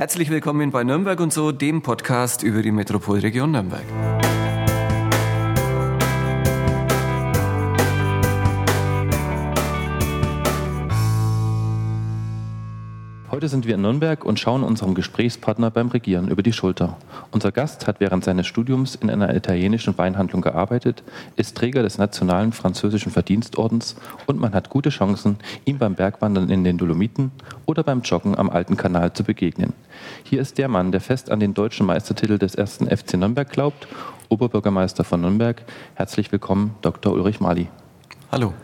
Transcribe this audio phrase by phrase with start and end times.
[0.00, 3.84] Herzlich willkommen bei Nürnberg und so, dem Podcast über die Metropolregion Nürnberg.
[13.32, 16.96] Heute sind wir in Nürnberg und schauen unserem Gesprächspartner beim Regieren über die Schulter.
[17.30, 21.04] Unser Gast hat während seines Studiums in einer italienischen Weinhandlung gearbeitet,
[21.36, 23.94] ist Träger des Nationalen Französischen Verdienstordens
[24.26, 27.30] und man hat gute Chancen, ihm beim Bergwandern in den Dolomiten
[27.66, 29.74] oder beim Joggen am Alten Kanal zu begegnen.
[30.24, 33.86] Hier ist der Mann, der fest an den deutschen Meistertitel des ersten FC Nürnberg glaubt,
[34.28, 35.62] Oberbürgermeister von Nürnberg.
[35.94, 37.12] Herzlich willkommen, Dr.
[37.12, 37.68] Ulrich Mali.
[38.32, 38.54] Hallo.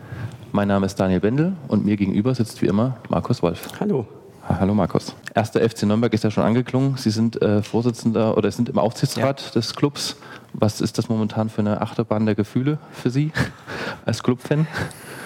[0.51, 3.69] Mein Name ist Daniel Bendel und mir gegenüber sitzt wie immer Markus Wolf.
[3.79, 4.05] Hallo.
[4.49, 5.13] Hallo Markus.
[5.35, 6.95] Erster FC Nürnberg ist ja schon angeklungen.
[6.95, 9.51] Sie sind äh, Vorsitzender oder sind im Aufsichtsrat ja.
[9.51, 10.15] des Clubs.
[10.53, 13.31] Was ist das momentan für eine Achterbahn der Gefühle für Sie
[14.05, 14.67] als Clubfan?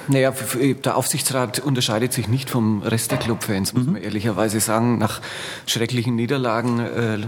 [0.08, 0.34] Naja,
[0.84, 3.94] der Aufsichtsrat unterscheidet sich nicht vom Rest der Clubfans, muss mhm.
[3.94, 4.98] man ehrlicherweise sagen.
[4.98, 5.22] Nach
[5.68, 7.20] schrecklichen Niederlagen äh,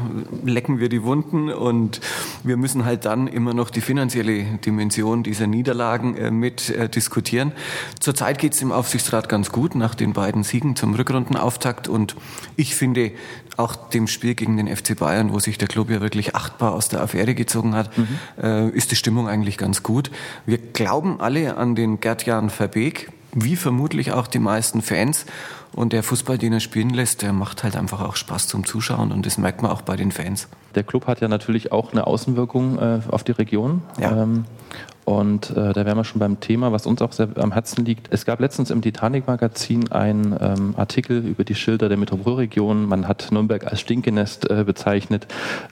[0.43, 2.01] lecken wir die Wunden und
[2.43, 7.51] wir müssen halt dann immer noch die finanzielle Dimension dieser Niederlagen äh, mit äh, diskutieren.
[7.99, 12.15] Zurzeit geht es im Aufsichtsrat ganz gut nach den beiden Siegen zum Rückrundenauftakt und
[12.55, 13.11] ich finde,
[13.57, 16.89] auch dem Spiel gegen den FC Bayern, wo sich der Club ja wirklich achtbar aus
[16.89, 18.07] der Affäre gezogen hat, mhm.
[18.41, 20.11] äh, ist die Stimmung eigentlich ganz gut.
[20.45, 25.25] Wir glauben alle an den Gerd-Jan Verbeek, wie vermutlich auch die meisten Fans.
[25.73, 29.11] Und der Fußball, den er spielen lässt, der macht halt einfach auch Spaß zum Zuschauen
[29.11, 30.47] und das merkt man auch bei den Fans.
[30.75, 33.81] Der Club hat ja natürlich auch eine Außenwirkung äh, auf die Region.
[33.99, 34.23] Ja.
[34.23, 34.45] Ähm,
[35.05, 38.07] und äh, da wären wir schon beim Thema, was uns auch sehr am Herzen liegt.
[38.11, 42.85] Es gab letztens im Titanic-Magazin einen ähm, Artikel über die Schilder der Metropolregion.
[42.85, 45.27] Man hat Nürnberg als Stinkenest äh, bezeichnet.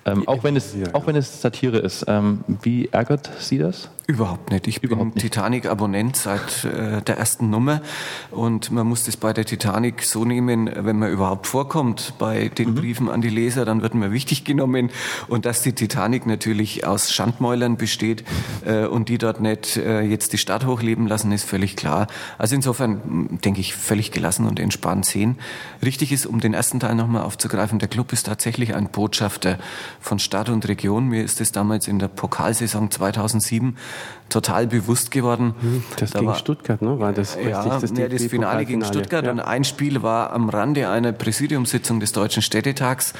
[0.05, 2.05] Ähm, auch, wenn es, auch wenn es Satire ist.
[2.07, 3.89] Ähm, wie ärgert Sie das?
[4.07, 4.67] Überhaupt nicht.
[4.67, 7.81] Ich Überhaupt bin Titanic-Abonnent seit äh, der ersten Nummer
[8.31, 12.71] und man muss das bei der Titanic so nehmen, wenn man überhaupt vorkommt bei den
[12.71, 12.75] mhm.
[12.75, 14.89] Briefen an die Leser, dann wird man wichtig genommen
[15.29, 18.25] und dass die Titanic natürlich aus Schandmäulern besteht
[18.65, 22.07] äh, und die dort nicht äh, jetzt die Stadt hochleben lassen, ist völlig klar.
[22.37, 25.37] Also insofern denke ich völlig gelassen und entspannt sehen.
[25.83, 29.57] Richtig ist, um den ersten Teil nochmal aufzugreifen, der Club ist tatsächlich ein Botschafter
[29.99, 31.07] von Stadt und Region.
[31.07, 33.77] Mir ist es damals in der Pokalsaison 2007
[34.29, 35.55] total bewusst geworden.
[35.59, 36.99] Hm, das da gegen war, Stuttgart, ne?
[36.99, 39.31] War das ja, richtig, das, ja, das Finale gegen Stuttgart ja.
[39.31, 43.13] und ein Spiel war am Rande einer Präsidiumssitzung des Deutschen Städtetags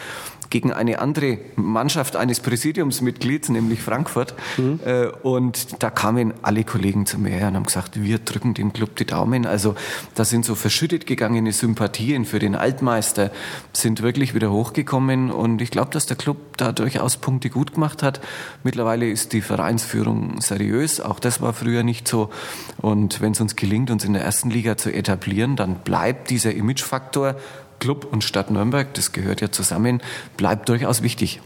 [0.52, 4.36] gegen eine andere Mannschaft eines Präsidiumsmitglieds, nämlich Frankfurt.
[4.58, 4.80] Mhm.
[5.24, 8.96] Und da kamen alle Kollegen zu mir her und haben gesagt, wir drücken dem Club
[8.98, 9.48] die Daumen.
[9.48, 9.74] Also
[10.14, 13.32] da sind so verschüttet gegangene Sympathien für den Altmeister,
[13.74, 15.32] sind wirklich wieder hochgekommen.
[15.32, 18.22] Und ich glaube, dass der Club da durchaus Punkte gut gemacht hat.
[18.64, 21.00] Mittlerweile ist die Vereinsführung seriös.
[21.00, 22.30] Auch das war früher nicht so.
[22.78, 26.54] Und wenn es uns gelingt, uns in der ersten Liga zu etablieren, dann bleibt dieser
[26.54, 27.36] Imagefaktor
[27.82, 30.02] Club und Stadt Nürnberg, das gehört ja zusammen,
[30.38, 31.42] bleibt durchaus wichtig.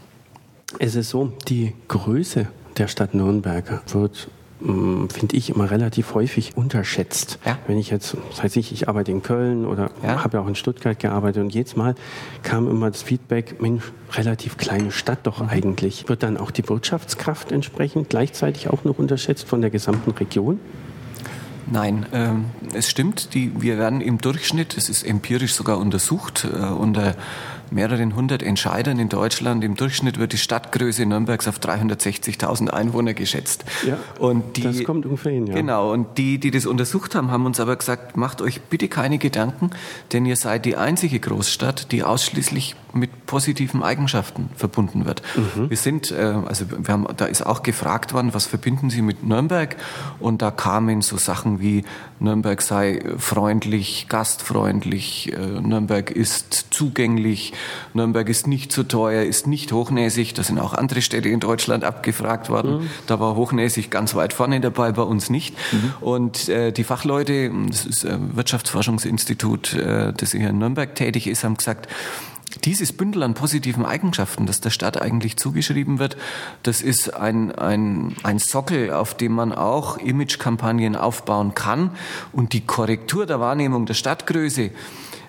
[0.78, 4.28] Es ist so, die Größe der Stadt Nürnberg wird
[4.60, 7.38] mm, finde ich immer relativ häufig unterschätzt.
[7.46, 7.58] Ja.
[7.66, 10.22] Wenn ich jetzt, das heißt ich, ich arbeite in Köln oder ja.
[10.22, 11.94] habe ja auch in Stuttgart gearbeitet und jedes Mal
[12.42, 15.48] kam immer das Feedback, Mensch, relativ kleine Stadt doch mhm.
[15.48, 16.06] eigentlich.
[16.06, 20.60] Wird dann auch die Wirtschaftskraft entsprechend gleichzeitig auch noch unterschätzt von der gesamten Region?
[21.70, 23.34] Nein, ähm, es stimmt.
[23.34, 27.14] Die, wir werden im Durchschnitt, es ist empirisch sogar untersucht, äh, unter
[27.70, 29.64] mehreren hundert Entscheidern in Deutschland.
[29.64, 33.64] Im Durchschnitt wird die Stadtgröße Nürnbergs auf 360.000 Einwohner geschätzt.
[33.86, 35.54] Ja, und die, das kommt ungefähr hin, ja.
[35.54, 39.18] Genau, und die, die das untersucht haben, haben uns aber gesagt, macht euch bitte keine
[39.18, 39.70] Gedanken,
[40.12, 45.22] denn ihr seid die einzige Großstadt, die ausschließlich mit positiven Eigenschaften verbunden wird.
[45.36, 45.70] Mhm.
[45.70, 49.24] Wir sind, äh, also wir haben, da ist auch gefragt worden, was verbinden Sie mit
[49.24, 49.76] Nürnberg?
[50.20, 51.84] Und da kamen so Sachen wie
[52.18, 57.52] Nürnberg sei freundlich, gastfreundlich, äh, Nürnberg ist zugänglich,
[57.94, 60.34] Nürnberg ist nicht zu teuer, ist nicht hochnäsig.
[60.34, 62.78] Da sind auch andere Städte in Deutschland abgefragt worden.
[62.78, 62.90] Mhm.
[63.06, 65.54] Da war hochnäsig ganz weit vorne dabei, bei uns nicht.
[65.72, 65.94] Mhm.
[66.00, 71.56] Und äh, die Fachleute, das ist ein Wirtschaftsforschungsinstitut, das hier in Nürnberg tätig ist, haben
[71.56, 71.88] gesagt,
[72.64, 76.16] dieses Bündel an positiven Eigenschaften, das der Stadt eigentlich zugeschrieben wird,
[76.62, 81.90] das ist ein, ein, ein Sockel, auf dem man auch Imagekampagnen aufbauen kann.
[82.32, 84.70] Und die Korrektur der Wahrnehmung der Stadtgröße,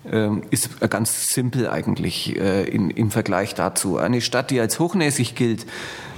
[0.10, 3.98] ähm, ist ganz simpel eigentlich äh, in, im Vergleich dazu.
[3.98, 5.66] Eine Stadt, die als hochnäsig gilt,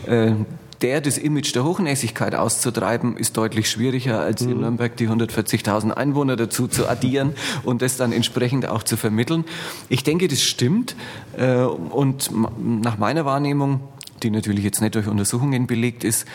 [0.06, 0.34] äh,
[0.81, 4.62] der das Image der Hochnäsigkeit auszutreiben, ist deutlich schwieriger, als in mhm.
[4.62, 7.34] Nürnberg die 140.000 Einwohner dazu zu addieren
[7.64, 9.46] und das dann entsprechend auch zu vermitteln.
[9.90, 10.96] Ich denke, das stimmt.
[11.38, 13.81] Äh, und nach meiner Wahrnehmung,
[14.24, 16.26] die natürlich jetzt nicht durch Untersuchungen belegt ist,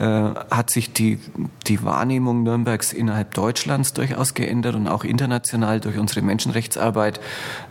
[0.00, 1.18] äh, hat sich die,
[1.66, 7.20] die Wahrnehmung Nürnbergs innerhalb Deutschlands durchaus geändert und auch international durch unsere Menschenrechtsarbeit,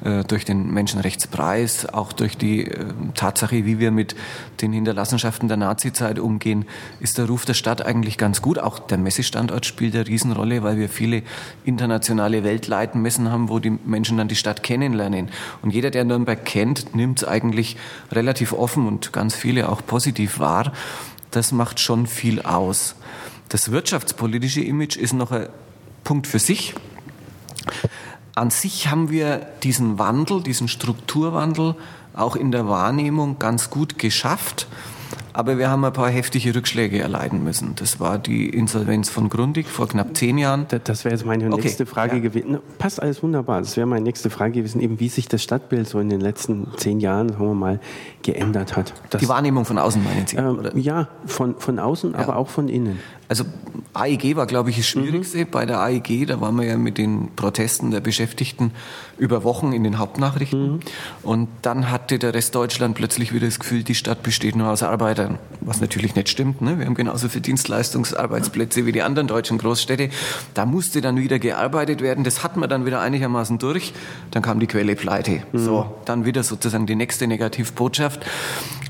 [0.04, 2.86] äh, durch den Menschenrechtspreis, auch durch die äh,
[3.16, 4.16] Tatsache, wie wir mit
[4.62, 6.66] den Hinterlassenschaften der Nazizeit umgehen,
[7.00, 8.60] ist der Ruf der Stadt eigentlich ganz gut.
[8.60, 11.24] Auch der Messestandort spielt eine Riesenrolle, weil wir viele
[11.66, 15.30] internationale Weltleitenmessen haben, wo die Menschen dann die Stadt kennenlernen.
[15.64, 17.76] Und jeder, der Nürnberg kennt, nimmt es eigentlich
[18.12, 20.74] relativ offen und ganz viele auch positiv wahr.
[21.32, 22.96] Das macht schon viel aus.
[23.50, 25.50] Das wirtschaftspolitische Image ist noch ein
[26.04, 26.74] Punkt für sich.
[28.36, 31.76] An sich haben wir diesen Wandel, diesen Strukturwandel
[32.14, 34.68] auch in der Wahrnehmung ganz gut geschafft.
[35.40, 37.74] Aber wir haben ein paar heftige Rückschläge erleiden müssen.
[37.76, 40.66] Das war die Insolvenz von Grundig vor knapp zehn Jahren.
[40.84, 41.62] Das wäre jetzt meine okay.
[41.62, 42.22] nächste Frage ja.
[42.22, 42.58] gewesen.
[42.78, 43.62] Passt alles wunderbar.
[43.62, 46.68] Das wäre meine nächste Frage gewesen, eben wie sich das Stadtbild so in den letzten
[46.76, 47.80] zehn Jahren, sagen wir mal,
[48.22, 48.94] geändert hat.
[49.12, 50.36] Das, die Wahrnehmung von außen meinen Sie?
[50.36, 52.20] Ähm, ja, von, von außen, ja.
[52.20, 53.00] aber auch von innen.
[53.30, 53.46] Also
[53.94, 55.38] AEG war, glaube ich, das Schwierigste.
[55.38, 55.52] Mhm.
[55.52, 58.72] Bei der AEG, da waren wir ja mit den Protesten der Beschäftigten
[59.20, 60.74] über Wochen in den Hauptnachrichten.
[60.74, 60.80] Mhm.
[61.22, 64.82] Und dann hatte der Rest Deutschland plötzlich wieder das Gefühl, die Stadt besteht nur aus
[64.82, 65.38] Arbeitern.
[65.62, 66.62] Was natürlich nicht stimmt.
[66.62, 66.80] Ne?
[66.80, 70.10] Wir haben genauso viele Dienstleistungsarbeitsplätze wie die anderen deutschen Großstädte.
[70.56, 72.24] Da musste dann wieder gearbeitet werden.
[72.24, 73.94] Das hatten wir dann wieder einigermaßen durch.
[74.32, 75.44] Dann kam die Quelle pleite.
[75.52, 75.60] Mhm.
[75.60, 78.26] So, dann wieder sozusagen die nächste Negativbotschaft.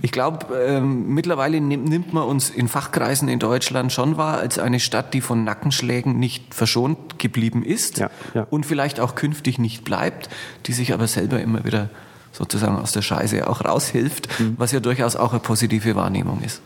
[0.01, 4.79] Ich glaube, ähm, mittlerweile nimmt man uns in Fachkreisen in Deutschland schon wahr als eine
[4.79, 8.47] Stadt, die von Nackenschlägen nicht verschont geblieben ist ja, ja.
[8.49, 10.29] und vielleicht auch künftig nicht bleibt,
[10.65, 11.89] die sich aber selber immer wieder
[12.31, 14.55] sozusagen aus der Scheiße auch raushilft, mhm.
[14.57, 16.61] was ja durchaus auch eine positive Wahrnehmung ist.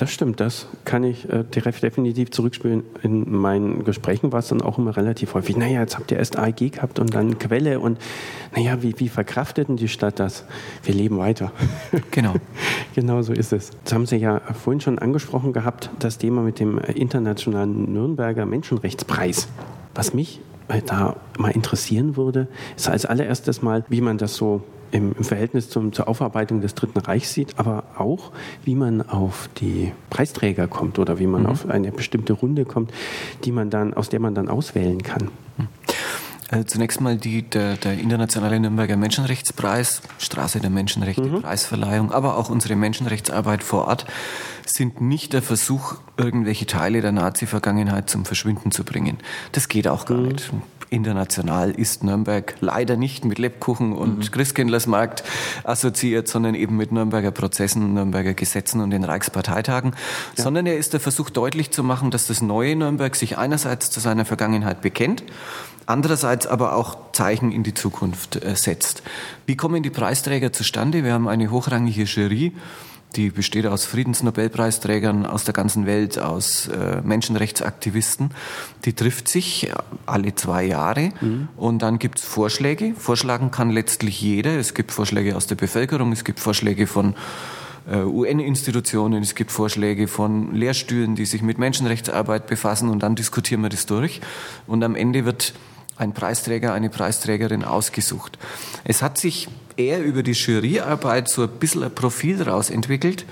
[0.00, 2.84] Das stimmt, das kann ich äh, definitiv zurückspielen.
[3.02, 6.38] In meinen Gesprächen war es dann auch immer relativ häufig, naja, jetzt habt ihr erst
[6.38, 7.98] AEG gehabt und dann Quelle und
[8.56, 10.46] naja, wie, wie verkraftet denn die Stadt das?
[10.84, 11.52] Wir leben weiter.
[12.12, 12.34] Genau.
[12.94, 13.72] genau so ist es.
[13.84, 19.48] Das haben Sie ja vorhin schon angesprochen gehabt, das Thema mit dem internationalen Nürnberger Menschenrechtspreis.
[19.94, 24.62] Was mich äh, da mal interessieren würde, ist als allererstes mal, wie man das so
[24.90, 28.32] im, im Verhältnis zum, zur Aufarbeitung des Dritten Reichs sieht, aber auch,
[28.64, 31.48] wie man auf die Preisträger kommt oder wie man mhm.
[31.48, 32.92] auf eine bestimmte Runde kommt,
[33.44, 35.30] die man dann, aus der man dann auswählen kann.
[35.56, 35.68] Mhm.
[36.50, 41.42] Also zunächst mal die, der, der, internationale Nürnberger Menschenrechtspreis, Straße der Menschenrechte, mhm.
[41.42, 44.04] Preisverleihung, aber auch unsere Menschenrechtsarbeit vor Ort
[44.66, 49.18] sind nicht der Versuch, irgendwelche Teile der Nazi-Vergangenheit zum Verschwinden zu bringen.
[49.52, 50.28] Das geht auch gar mhm.
[50.28, 50.50] nicht
[50.90, 54.30] international ist Nürnberg leider nicht mit Lebkuchen und mhm.
[54.30, 55.22] Christkindlersmarkt
[55.64, 59.92] assoziiert, sondern eben mit Nürnberger Prozessen, Nürnberger Gesetzen und den Reichsparteitagen,
[60.36, 60.44] ja.
[60.44, 64.00] sondern er ist der Versuch deutlich zu machen, dass das neue Nürnberg sich einerseits zu
[64.00, 65.22] seiner Vergangenheit bekennt,
[65.86, 69.02] andererseits aber auch Zeichen in die Zukunft äh, setzt.
[69.46, 71.04] Wie kommen die Preisträger zustande?
[71.04, 72.52] Wir haben eine hochrangige Jury,
[73.16, 78.30] die besteht aus Friedensnobelpreisträgern aus der ganzen Welt, aus äh, Menschenrechtsaktivisten.
[78.84, 79.72] Die trifft sich
[80.06, 81.48] alle zwei Jahre mhm.
[81.56, 82.94] und dann gibt es Vorschläge.
[82.96, 84.56] Vorschlagen kann letztlich jeder.
[84.58, 87.14] Es gibt Vorschläge aus der Bevölkerung, es gibt Vorschläge von
[87.90, 93.62] äh, UN-Institutionen, es gibt Vorschläge von Lehrstühlen, die sich mit Menschenrechtsarbeit befassen und dann diskutieren
[93.62, 94.20] wir das durch.
[94.66, 95.54] Und am Ende wird
[95.96, 98.38] ein Preisträger, eine Preisträgerin ausgesucht.
[98.84, 99.48] Es hat sich
[99.80, 103.24] eher über die Juryarbeit so ein bisschen ein Profil daraus entwickelt.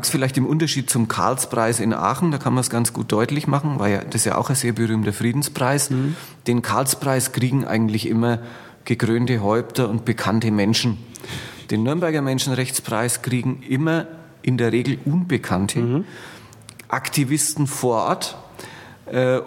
[0.00, 3.46] Es vielleicht im Unterschied zum Karlspreis in Aachen, da kann man es ganz gut deutlich
[3.46, 5.90] machen, weil ja, das ist ja auch ein sehr berühmter Friedenspreis.
[5.90, 6.16] Mhm.
[6.46, 8.38] Den Karlspreis kriegen eigentlich immer
[8.84, 10.98] gekrönte Häupter und bekannte Menschen.
[11.70, 14.06] Den Nürnberger Menschenrechtspreis kriegen immer
[14.42, 16.04] in der Regel Unbekannte, mhm.
[16.88, 18.36] Aktivisten vor Ort,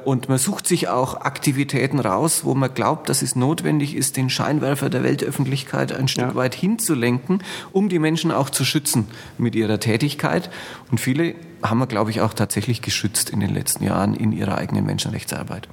[0.05, 4.29] und man sucht sich auch Aktivitäten raus, wo man glaubt, dass es notwendig ist, den
[4.29, 6.35] Scheinwerfer der Weltöffentlichkeit ein Stück ja.
[6.35, 10.51] weit hinzulenken, um die Menschen auch zu schützen mit ihrer Tätigkeit.
[10.91, 11.33] Und viele
[11.63, 15.67] haben wir, glaube ich, auch tatsächlich geschützt in den letzten Jahren in ihrer eigenen Menschenrechtsarbeit.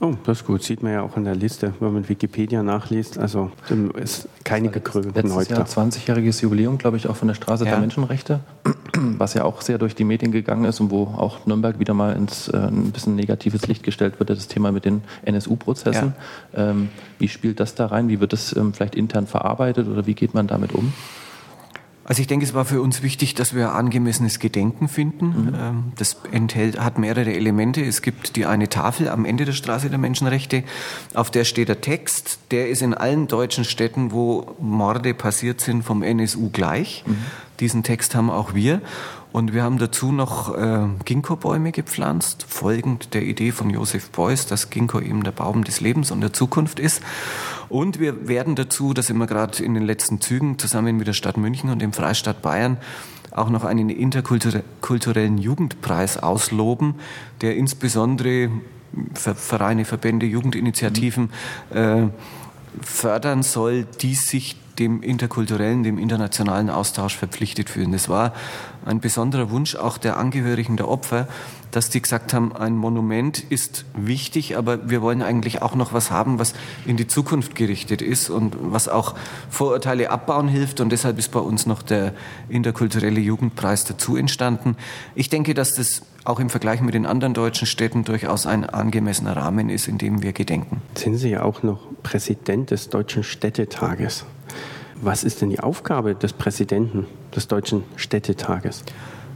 [0.00, 0.62] Oh, das ist gut.
[0.62, 3.18] Sieht man ja auch in der Liste, wenn man Wikipedia nachliest.
[3.18, 3.50] Also
[3.94, 5.56] ist keine gekrönten Häupter.
[5.56, 7.72] Jahr 20-jähriges Jubiläum, glaube ich, auch von der Straße ja.
[7.72, 8.40] der Menschenrechte,
[9.18, 12.14] was ja auch sehr durch die Medien gegangen ist und wo auch Nürnberg wieder mal
[12.14, 16.14] ins äh, ein bisschen negatives Licht gestellt wird, das Thema mit den NSU-Prozessen.
[16.52, 16.70] Ja.
[16.70, 16.88] Ähm,
[17.18, 18.08] wie spielt das da rein?
[18.08, 20.92] Wie wird das ähm, vielleicht intern verarbeitet oder wie geht man damit um?
[22.04, 25.26] Also ich denke, es war für uns wichtig, dass wir angemessenes Gedenken finden.
[25.26, 25.54] Mhm.
[25.58, 27.82] Ähm, das enthält, hat mehrere Elemente.
[27.82, 30.64] Es gibt die eine Tafel am Ende der Straße der Menschenrechte,
[31.14, 32.38] auf der steht der Text.
[32.50, 37.04] Der ist in allen deutschen Städten, wo Morde passiert sind, vom NSU gleich.
[37.06, 37.16] Mhm.
[37.60, 38.82] Diesen Text haben auch wir.
[39.34, 44.70] Und wir haben dazu noch äh, Ginkgo-Bäume gepflanzt, folgend der Idee von Josef Beuys, dass
[44.70, 47.02] Ginkgo eben der Baum des Lebens und der Zukunft ist.
[47.68, 51.14] Und wir werden dazu, da sind wir gerade in den letzten Zügen, zusammen mit der
[51.14, 52.76] Stadt München und dem Freistaat Bayern,
[53.32, 56.94] auch noch einen interkulturellen Jugendpreis ausloben,
[57.40, 58.50] der insbesondere
[59.14, 61.30] Vereine, Verbände, Jugendinitiativen
[61.70, 62.04] äh,
[62.82, 67.92] fördern soll, die sich dem interkulturellen, dem internationalen Austausch verpflichtet fühlen.
[67.92, 68.32] Das war
[68.84, 71.28] ein besonderer Wunsch auch der Angehörigen der Opfer,
[71.70, 76.10] dass die gesagt haben, ein Monument ist wichtig, aber wir wollen eigentlich auch noch was
[76.10, 76.54] haben, was
[76.86, 79.14] in die Zukunft gerichtet ist und was auch
[79.50, 80.80] Vorurteile abbauen hilft.
[80.80, 82.12] Und deshalb ist bei uns noch der
[82.48, 84.76] interkulturelle Jugendpreis dazu entstanden.
[85.16, 89.36] Ich denke, dass das auch im Vergleich mit den anderen deutschen Städten durchaus ein angemessener
[89.36, 90.80] Rahmen ist, in dem wir gedenken.
[90.94, 94.24] Sind Sie ja auch noch Präsident des Deutschen Städtetages.
[95.04, 97.06] Was ist denn die Aufgabe des Präsidenten
[97.36, 98.84] des Deutschen Städtetages?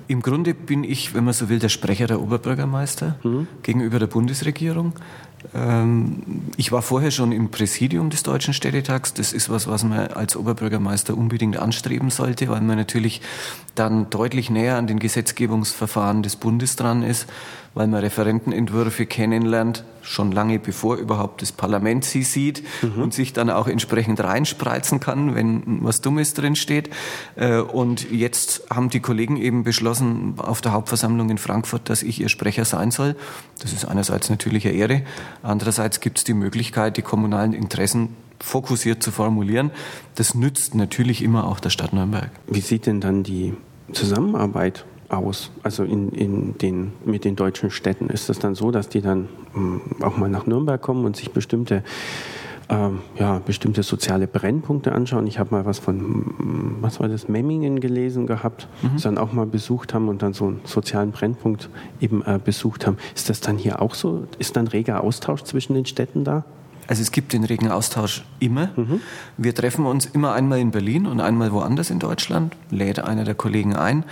[0.07, 3.47] Im Grunde bin ich, wenn man so will, der Sprecher der Oberbürgermeister mhm.
[3.63, 4.95] gegenüber der Bundesregierung.
[5.55, 6.23] Ähm,
[6.57, 9.13] ich war vorher schon im Präsidium des Deutschen Städtetags.
[9.13, 13.21] Das ist was, was man als Oberbürgermeister unbedingt anstreben sollte, weil man natürlich
[13.79, 17.27] dann deutlich näher an den Gesetzgebungsverfahren des Bundes dran ist
[17.79, 23.03] weil man Referentenentwürfe kennenlernt, schon lange bevor überhaupt das Parlament sie sieht mhm.
[23.03, 26.91] und sich dann auch entsprechend reinspreizen kann, wenn was Dummes drin steht.
[27.37, 32.21] Äh, und jetzt haben die Kollegen eben beschlossen auf der Hauptversammlung in Frankfurt, dass ich
[32.21, 33.15] ihr Sprecher sein soll.
[33.61, 35.03] Das ist einerseits natürlich eine Ehre,
[35.45, 39.71] andererseits gibt es die Möglichkeit, die kommunalen Interessen fokussiert zu formulieren.
[40.17, 42.31] Das nützt natürlich immer auch der Stadt Nürnberg.
[42.49, 43.55] Wie sieht denn dann die
[43.93, 45.51] Zusammenarbeit aus?
[45.63, 48.09] Also in, in den, mit den deutschen Städten.
[48.09, 51.31] Ist das dann so, dass die dann ähm, auch mal nach Nürnberg kommen und sich
[51.31, 51.83] bestimmte,
[52.69, 55.27] ähm, ja, bestimmte soziale Brennpunkte anschauen?
[55.27, 58.91] Ich habe mal was von, mm, was war das, Memmingen gelesen gehabt, mhm.
[58.95, 62.87] das dann auch mal besucht haben und dann so einen sozialen Brennpunkt eben äh, besucht
[62.87, 62.99] haben.
[63.15, 64.27] Ist das dann hier auch so?
[64.39, 66.45] Ist dann reger Austausch zwischen den Städten da?
[66.89, 68.71] Also es gibt den regen Austausch immer.
[68.75, 69.01] Mhm.
[69.37, 73.35] Wir treffen uns immer einmal in Berlin und einmal woanders in Deutschland, lädt einer der
[73.35, 74.05] Kollegen ein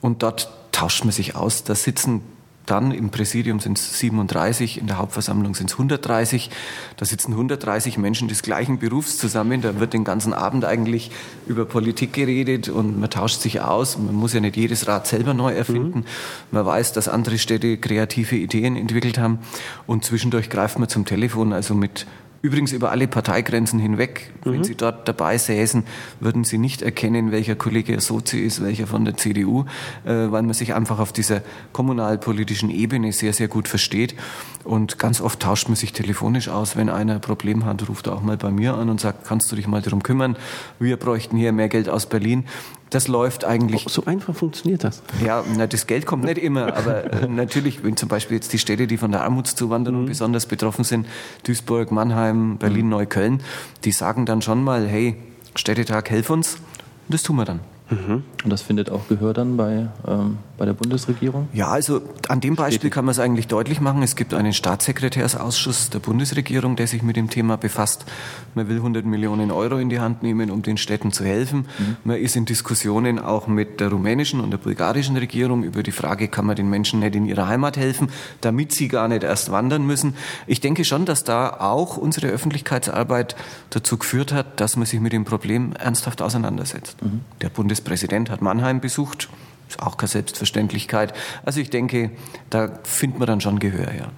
[0.00, 1.62] und dort tauscht man sich aus.
[1.62, 2.22] Da sitzen
[2.66, 6.50] dann im Präsidium sind es 37, in der Hauptversammlung sind es 130.
[6.96, 9.62] Da sitzen 130 Menschen des gleichen Berufs zusammen.
[9.62, 11.10] Da wird den ganzen Abend eigentlich
[11.46, 13.98] über Politik geredet und man tauscht sich aus.
[13.98, 16.00] Man muss ja nicht jedes Rad selber neu erfinden.
[16.00, 16.04] Mhm.
[16.52, 19.40] Man weiß, dass andere Städte kreative Ideen entwickelt haben.
[19.86, 22.06] Und zwischendurch greift man zum Telefon, also mit
[22.42, 24.32] Übrigens über alle Parteigrenzen hinweg.
[24.44, 24.52] Mhm.
[24.52, 25.84] Wenn Sie dort dabei säßen,
[26.18, 29.64] würden Sie nicht erkennen, welcher Kollege Sozi ist, welcher von der CDU,
[30.04, 34.16] äh, weil man sich einfach auf dieser kommunalpolitischen Ebene sehr, sehr gut versteht.
[34.64, 36.76] Und ganz oft tauscht man sich telefonisch aus.
[36.76, 39.52] Wenn einer ein Problem hat, ruft er auch mal bei mir an und sagt, kannst
[39.52, 40.36] du dich mal darum kümmern?
[40.80, 42.44] Wir bräuchten hier mehr Geld aus Berlin.
[42.92, 43.86] Das läuft eigentlich.
[43.88, 45.02] So einfach funktioniert das.
[45.24, 48.58] Ja, na, das Geld kommt nicht immer, aber äh, natürlich, wenn zum Beispiel jetzt die
[48.58, 50.06] Städte, die von der Armutszuwanderung mhm.
[50.06, 51.06] besonders betroffen sind,
[51.44, 52.90] Duisburg, Mannheim, Berlin, mhm.
[52.90, 53.40] Neukölln,
[53.84, 55.16] die sagen dann schon mal, hey,
[55.54, 56.56] Städtetag, helf uns.
[56.56, 57.60] Und das tun wir dann.
[57.92, 58.24] Mhm.
[58.44, 61.48] Und das findet auch Gehör dann bei, ähm, bei der Bundesregierung?
[61.52, 64.02] Ja, also an dem Beispiel kann man es eigentlich deutlich machen.
[64.02, 68.04] Es gibt einen Staatssekretärsausschuss der Bundesregierung, der sich mit dem Thema befasst.
[68.54, 71.66] Man will 100 Millionen Euro in die Hand nehmen, um den Städten zu helfen.
[71.78, 71.96] Mhm.
[72.04, 76.28] Man ist in Diskussionen auch mit der rumänischen und der bulgarischen Regierung über die Frage,
[76.28, 79.86] kann man den Menschen nicht in ihrer Heimat helfen, damit sie gar nicht erst wandern
[79.86, 80.14] müssen.
[80.46, 83.36] Ich denke schon, dass da auch unsere Öffentlichkeitsarbeit
[83.70, 87.02] dazu geführt hat, dass man sich mit dem Problem ernsthaft auseinandersetzt.
[87.02, 87.20] Mhm.
[87.40, 89.28] Der Bundes Bundespräsident hat Mannheim besucht.
[89.68, 91.14] Ist auch keine Selbstverständlichkeit.
[91.44, 92.10] Also ich denke,
[92.50, 94.08] da findet man dann schon Gehör, ja.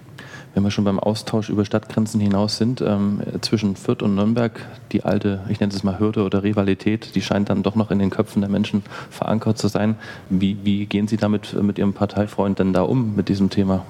[0.55, 4.53] Wenn wir schon beim Austausch über Stadtgrenzen hinaus sind, ähm, zwischen Fürth und Nürnberg,
[4.93, 7.99] die alte, ich nenne es mal Hürde oder Rivalität, die scheint dann doch noch in
[7.99, 9.97] den Köpfen der Menschen verankert zu sein.
[10.31, 13.85] Wie, wie gehen Sie damit mit Ihrem Parteifreund denn da um, mit diesem Thema?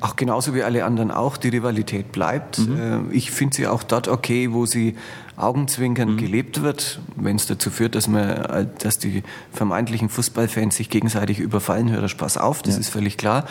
[0.00, 2.58] Auch genauso wie alle anderen auch, die Rivalität bleibt.
[2.58, 3.10] Mhm.
[3.10, 4.96] Äh, ich finde sie auch dort okay, wo sie
[5.42, 6.16] Augenzwinkern mhm.
[6.16, 7.00] gelebt wird.
[7.16, 9.22] Wenn es dazu führt, dass, man, äh, dass die
[9.52, 12.80] vermeintlichen Fußballfans sich gegenseitig überfallen, hört der Spaß auf, das ja.
[12.80, 13.46] ist völlig klar.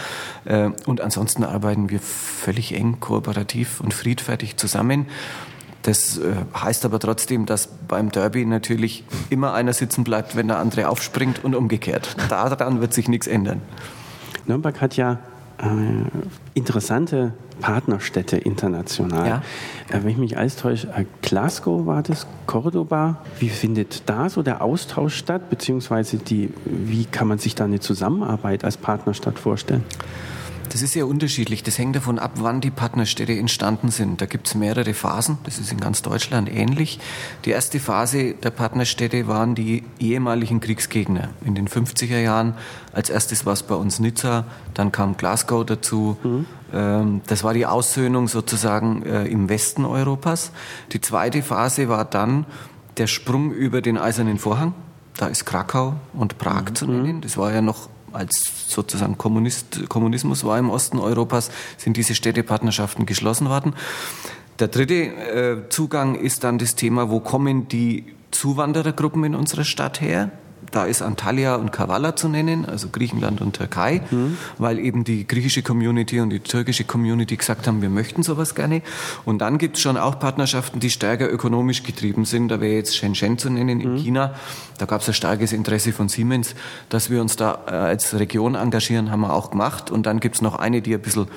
[0.45, 5.07] Äh, und ansonsten arbeiten wir völlig eng, kooperativ und friedfertig zusammen.
[5.83, 6.21] Das
[6.53, 11.43] heißt aber trotzdem, dass beim Derby natürlich immer einer sitzen bleibt, wenn der andere aufspringt
[11.43, 12.15] und umgekehrt.
[12.29, 13.63] Daran wird sich nichts ändern.
[14.45, 15.17] Nürnberg hat ja äh,
[16.53, 19.27] interessante Partnerstädte international.
[19.27, 19.41] Ja.
[19.89, 23.18] Äh, wenn ich mich alles täusche, äh, Glasgow war das, Cordoba.
[23.39, 27.80] Wie findet da so der Austausch statt, beziehungsweise die, wie kann man sich da eine
[27.80, 29.84] Zusammenarbeit als Partnerstadt vorstellen?
[30.72, 31.63] Das ist sehr unterschiedlich.
[31.63, 34.22] Das hängt davon ab, wann die Partnerstädte entstanden sind.
[34.22, 35.38] Da gibt es mehrere Phasen.
[35.44, 36.98] Das ist in ganz Deutschland ähnlich.
[37.44, 41.30] Die erste Phase der Partnerstädte waren die ehemaligen Kriegsgegner.
[41.44, 42.54] In den 50er Jahren
[42.94, 46.16] als erstes war es bei uns Nizza, dann kam Glasgow dazu.
[46.24, 46.46] Mhm.
[46.74, 50.51] Ähm, das war die Aussöhnung sozusagen äh, im Westen Europas.
[50.94, 52.46] Die zweite Phase war dann
[52.96, 54.74] der Sprung über den Eisernen Vorhang.
[55.18, 56.75] Da ist Krakau und Prag mhm.
[56.75, 57.20] zu nennen.
[57.20, 63.06] Das war ja noch als sozusagen Kommunist, Kommunismus war im Osten Europas, sind diese Städtepartnerschaften
[63.06, 63.74] geschlossen worden.
[64.60, 70.01] Der dritte äh, Zugang ist dann das Thema, wo kommen die Zuwanderergruppen in unserer Stadt
[70.01, 70.32] her?
[70.72, 74.38] Da ist Antalya und Kavala zu nennen, also Griechenland und Türkei, mhm.
[74.58, 78.82] weil eben die griechische Community und die türkische Community gesagt haben, wir möchten sowas gerne.
[79.25, 82.48] Und dann gibt es schon auch Partnerschaften, die stärker ökonomisch getrieben sind.
[82.48, 83.98] Da wäre jetzt Shenzhen zu nennen in mhm.
[83.98, 84.34] China.
[84.78, 86.56] Da gab es ein starkes Interesse von Siemens,
[86.90, 89.92] dass wir uns da äh, als Region engagieren, haben wir auch gemacht.
[89.92, 91.28] Und dann gibt es noch eine, die ein bisschen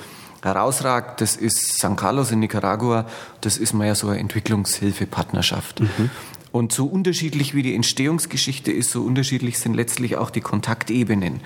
[0.45, 3.05] herausragt, das ist San Carlos in Nicaragua.
[3.41, 5.81] Das ist mehr so eine Entwicklungshilfepartnerschaft.
[5.81, 6.11] Mhm.
[6.55, 11.41] Und so unterschiedlich wie die Entstehungsgeschichte ist, so unterschiedlich sind letztlich auch die Kontaktebenen.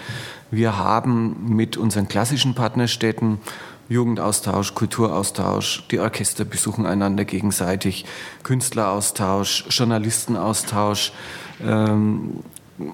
[0.51, 3.39] Wir haben mit unseren klassischen Partnerstädten
[3.89, 8.05] Jugendaustausch, Kulturaustausch, die Orchester besuchen einander gegenseitig,
[8.43, 11.11] Künstleraustausch, Journalistenaustausch,
[11.59, 12.43] ähm,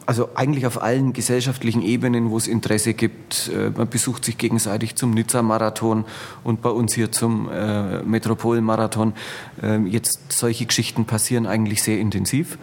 [0.06, 3.52] also eigentlich auf allen gesellschaftlichen Ebenen, wo es Interesse gibt.
[3.54, 6.06] Äh, man besucht sich gegenseitig zum Nizza-Marathon
[6.44, 9.14] und bei uns hier zum äh, Metropol-Marathon.
[9.62, 12.58] Ähm, jetzt solche Geschichten passieren eigentlich sehr intensiv.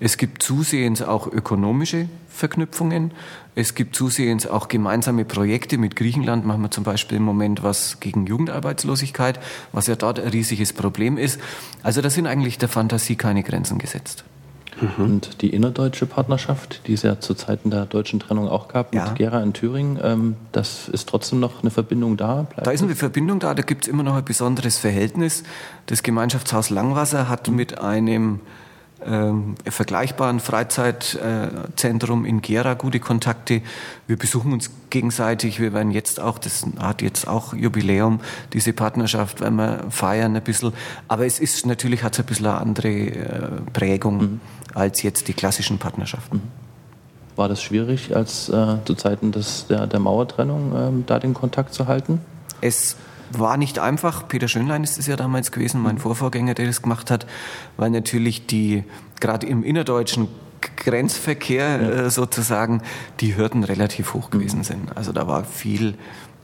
[0.00, 3.12] Es gibt zusehends auch ökonomische Verknüpfungen.
[3.54, 5.78] Es gibt zusehends auch gemeinsame Projekte.
[5.78, 9.38] Mit Griechenland machen wir zum Beispiel im Moment was gegen Jugendarbeitslosigkeit,
[9.70, 11.40] was ja dort ein riesiges Problem ist.
[11.84, 14.24] Also da sind eigentlich der Fantasie keine Grenzen gesetzt.
[14.80, 15.04] Mhm.
[15.04, 19.04] Und die innerdeutsche Partnerschaft, die es ja zu Zeiten der deutschen Trennung auch gab, ja.
[19.04, 22.46] mit Gera in Thüringen, ähm, das ist trotzdem noch eine Verbindung da?
[22.56, 25.44] Da ist eine Verbindung da, da gibt es immer noch ein besonderes Verhältnis.
[25.86, 27.56] Das Gemeinschaftshaus Langwasser hat mhm.
[27.56, 28.40] mit einem
[29.04, 33.60] ähm, vergleichbaren Freizeitzentrum in Gera gute Kontakte.
[34.06, 35.60] Wir besuchen uns gegenseitig.
[35.60, 38.20] Wir werden jetzt auch, das hat jetzt auch Jubiläum,
[38.52, 40.72] diese Partnerschaft, wenn wir feiern ein bisschen.
[41.08, 44.40] Aber es ist natürlich, hat es ein bisschen eine andere äh, Prägung mhm.
[44.74, 46.36] als jetzt die klassischen Partnerschaften.
[46.36, 46.64] Mhm.
[47.36, 51.74] War das schwierig, als äh, zu Zeiten des, der, der Mauertrennung äh, da den Kontakt
[51.74, 52.20] zu halten?
[52.60, 52.96] Es
[53.38, 54.28] war nicht einfach.
[54.28, 57.26] Peter Schönlein ist es ja damals gewesen, mein Vorvorgänger, der das gemacht hat,
[57.76, 58.84] weil natürlich die,
[59.20, 60.28] gerade im innerdeutschen
[60.76, 61.90] Grenzverkehr ja.
[61.90, 62.82] äh, sozusagen,
[63.20, 64.64] die Hürden relativ hoch gewesen mhm.
[64.64, 64.96] sind.
[64.96, 65.96] Also da war viel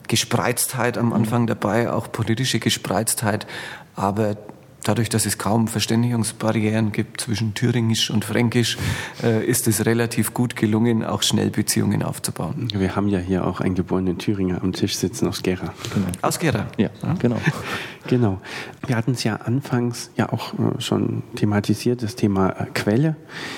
[0.08, 3.46] Gespreiztheit am Anfang dabei, auch politische Gespreiztheit,
[3.94, 4.36] aber
[4.84, 8.78] dadurch, dass es kaum Verständigungsbarrieren gibt zwischen Thüringisch und Fränkisch,
[9.22, 12.68] äh, ist es relativ gut gelungen, auch schnell Beziehungen aufzubauen.
[12.74, 15.72] Wir haben ja hier auch einen geborenen Thüringer am Tisch sitzen aus Gera.
[15.94, 16.06] Genau.
[16.22, 16.66] Aus Gera?
[16.76, 17.36] Ja, ja, genau.
[18.06, 18.40] Genau.
[18.86, 23.16] Wir hatten es ja anfangs ja auch äh, schon thematisiert, das Thema äh, Quelle.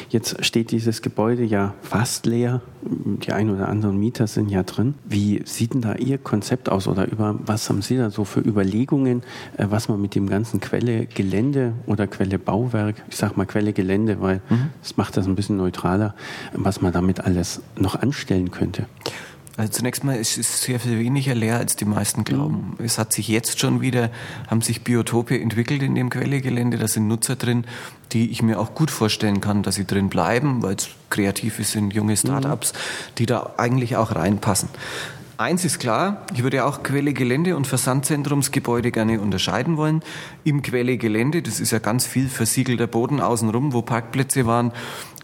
[0.08, 2.61] Jetzt steht dieses Gebäude ja fast leer.
[2.82, 4.94] Die ein oder anderen Mieter sind ja drin.
[5.04, 8.40] Wie sieht denn da Ihr Konzept aus oder über was haben Sie da so für
[8.40, 9.22] Überlegungen,
[9.56, 14.20] was man mit dem ganzen Quelle Gelände oder Quelle Bauwerk, ich sag mal Quelle Gelände,
[14.20, 14.70] weil mhm.
[14.83, 16.14] das macht das ein bisschen neutraler,
[16.53, 18.87] was man damit alles noch anstellen könnte?
[19.57, 22.75] Also zunächst mal ist es sehr viel weniger leer, als die meisten glauben.
[22.79, 22.85] Mhm.
[22.85, 24.11] Es hat sich jetzt schon wieder,
[24.48, 26.79] haben sich Biotope entwickelt in dem Quellegelände.
[26.79, 27.64] Da sind Nutzer drin,
[28.12, 31.92] die ich mir auch gut vorstellen kann, dass sie drin bleiben, weil es kreative sind,
[31.92, 32.77] junge Startups, mhm.
[33.18, 34.70] die da eigentlich auch reinpassen.
[35.42, 40.00] Eins ist klar, ich würde auch Quelle Gelände und Versandzentrumsgebäude gerne unterscheiden wollen.
[40.44, 44.70] Im Quelle Gelände, das ist ja ganz viel versiegelter Boden außenrum, wo Parkplätze waren,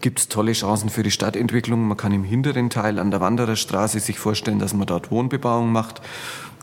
[0.01, 1.87] gibt es tolle Chancen für die Stadtentwicklung.
[1.87, 6.01] Man kann im hinteren Teil an der Wandererstraße sich vorstellen, dass man dort Wohnbebauung macht.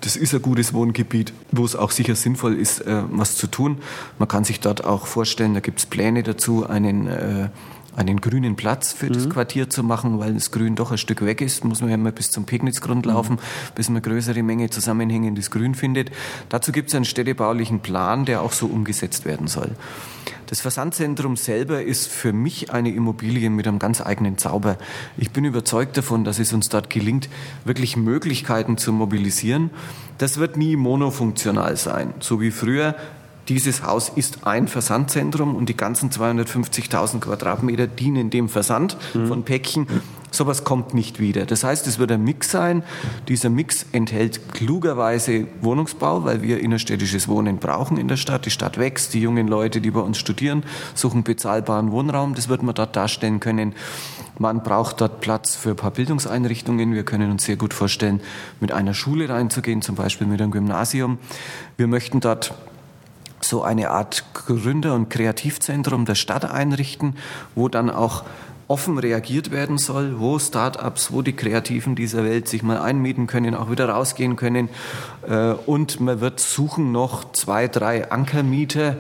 [0.02, 3.78] Das ist ein gutes Wohngebiet, wo es auch sicher sinnvoll ist, äh, was zu tun.
[4.18, 7.48] Man kann sich dort auch vorstellen, da gibt es Pläne dazu, einen äh,
[7.96, 9.12] einen grünen Platz für mhm.
[9.14, 11.94] das Quartier zu machen, weil das Grün doch ein Stück weg ist, muss man ja
[11.94, 13.12] immer bis zum Pegnitzgrund mhm.
[13.12, 13.74] laufen, mhm.
[13.74, 16.10] bis man größere Menge zusammenhängendes Grün findet.
[16.48, 19.72] Dazu gibt es einen städtebaulichen Plan, der auch so umgesetzt werden soll.
[20.46, 24.78] Das Versandzentrum selber ist für mich eine Immobilie mit einem ganz eigenen Zauber.
[25.16, 27.28] Ich bin überzeugt davon, dass es uns dort gelingt,
[27.64, 29.70] wirklich Möglichkeiten zu mobilisieren.
[30.18, 32.94] Das wird nie monofunktional sein, so wie früher
[33.48, 39.28] dieses Haus ist ein Versandzentrum und die ganzen 250.000 Quadratmeter dienen dem Versand mhm.
[39.28, 39.86] von Päckchen.
[40.32, 41.46] Sowas kommt nicht wieder.
[41.46, 42.82] Das heißt, es wird ein Mix sein.
[43.28, 48.44] Dieser Mix enthält klugerweise Wohnungsbau, weil wir innerstädtisches Wohnen brauchen in der Stadt.
[48.44, 52.34] Die Stadt wächst, die jungen Leute, die bei uns studieren, suchen bezahlbaren Wohnraum.
[52.34, 53.74] Das wird man dort darstellen können.
[54.38, 56.92] Man braucht dort Platz für ein paar Bildungseinrichtungen.
[56.92, 58.20] Wir können uns sehr gut vorstellen,
[58.60, 61.18] mit einer Schule reinzugehen, zum Beispiel mit einem Gymnasium.
[61.78, 62.54] Wir möchten dort
[63.48, 67.16] so eine Art Gründer- und Kreativzentrum der Stadt einrichten,
[67.54, 68.24] wo dann auch
[68.68, 73.54] offen reagiert werden soll, wo Start-ups, wo die Kreativen dieser Welt sich mal einmieten können,
[73.54, 74.68] auch wieder rausgehen können.
[75.28, 78.96] Äh, und man wird suchen noch zwei, drei Ankermieter,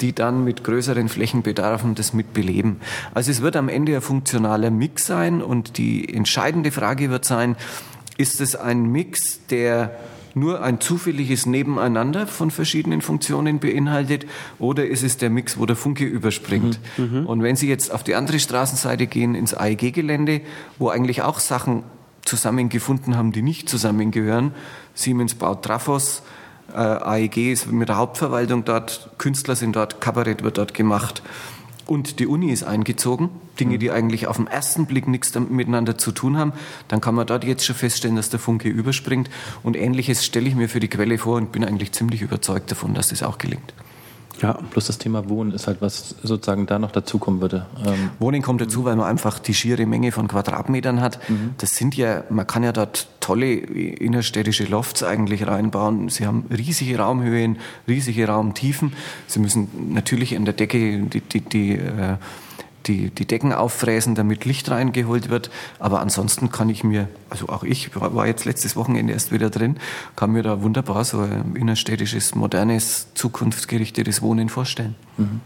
[0.00, 2.80] die dann mit größeren Flächenbedarfen das mitbeleben.
[3.12, 7.56] Also es wird am Ende ein funktionaler Mix sein und die entscheidende Frage wird sein,
[8.16, 9.94] ist es ein Mix, der
[10.34, 14.26] nur ein zufälliges Nebeneinander von verschiedenen Funktionen beinhaltet
[14.58, 16.78] oder ist es der Mix, wo der Funke überspringt?
[16.96, 17.20] Mhm.
[17.20, 17.26] mhm.
[17.26, 20.40] Und wenn Sie jetzt auf die andere Straßenseite gehen, ins AEG-Gelände,
[20.78, 21.82] wo eigentlich auch Sachen
[22.24, 24.52] zusammengefunden haben, die nicht zusammengehören,
[24.94, 26.22] Siemens baut Trafos,
[26.72, 31.22] äh, AEG ist mit der Hauptverwaltung dort, Künstler sind dort, Kabarett wird dort gemacht
[31.90, 36.12] und die Uni ist eingezogen, Dinge, die eigentlich auf den ersten Blick nichts miteinander zu
[36.12, 36.52] tun haben,
[36.86, 39.28] dann kann man dort jetzt schon feststellen, dass der Funke überspringt.
[39.64, 42.94] Und ähnliches stelle ich mir für die Quelle vor und bin eigentlich ziemlich überzeugt davon,
[42.94, 43.74] dass das auch gelingt.
[44.42, 47.66] Ja, plus das Thema Wohnen ist halt, was sozusagen da noch dazukommen würde.
[47.84, 51.18] Ähm Wohnen kommt dazu, weil man einfach die schiere Menge von Quadratmetern hat.
[51.28, 51.54] Mhm.
[51.58, 56.08] Das sind ja, man kann ja dort tolle innerstädtische Lofts eigentlich reinbauen.
[56.08, 58.94] Sie haben riesige Raumhöhen, riesige Raumtiefen.
[59.26, 62.16] Sie müssen natürlich in der Decke die, die, die äh,
[62.86, 65.50] die, die Decken auffräsen, damit Licht reingeholt wird.
[65.78, 69.76] Aber ansonsten kann ich mir, also auch ich war jetzt letztes Wochenende erst wieder drin,
[70.16, 74.94] kann mir da wunderbar so ein innerstädtisches, modernes, zukunftsgerichtetes Wohnen vorstellen.
[75.16, 75.40] Mhm.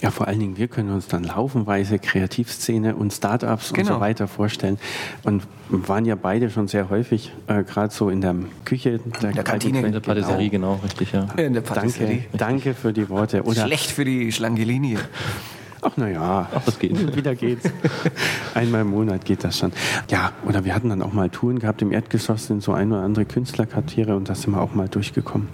[0.00, 3.80] Ja, vor allen Dingen, wir können uns dann laufenweise Kreativszene und Startups genau.
[3.80, 4.00] und so genau.
[4.00, 4.78] weiter vorstellen.
[5.22, 9.34] Und waren ja beide schon sehr häufig, äh, gerade so in der Küche, der, in
[9.36, 10.76] der Kantine, in der Patisserie, genau.
[10.76, 11.26] genau, richtig, ja.
[11.36, 12.24] In der Patisserie.
[12.32, 13.42] Danke, danke für die Worte.
[13.44, 14.98] Oder Schlecht für die schlanke Linie.
[15.84, 17.16] Ach naja, Ach, das geht.
[17.16, 17.68] Wieder geht's.
[18.54, 19.72] Einmal im Monat geht das schon.
[20.08, 23.02] Ja, oder wir hatten dann auch mal Touren gehabt im Erdgeschoss sind so ein oder
[23.02, 25.48] andere Künstlerkartiere und da sind wir auch mal durchgekommen.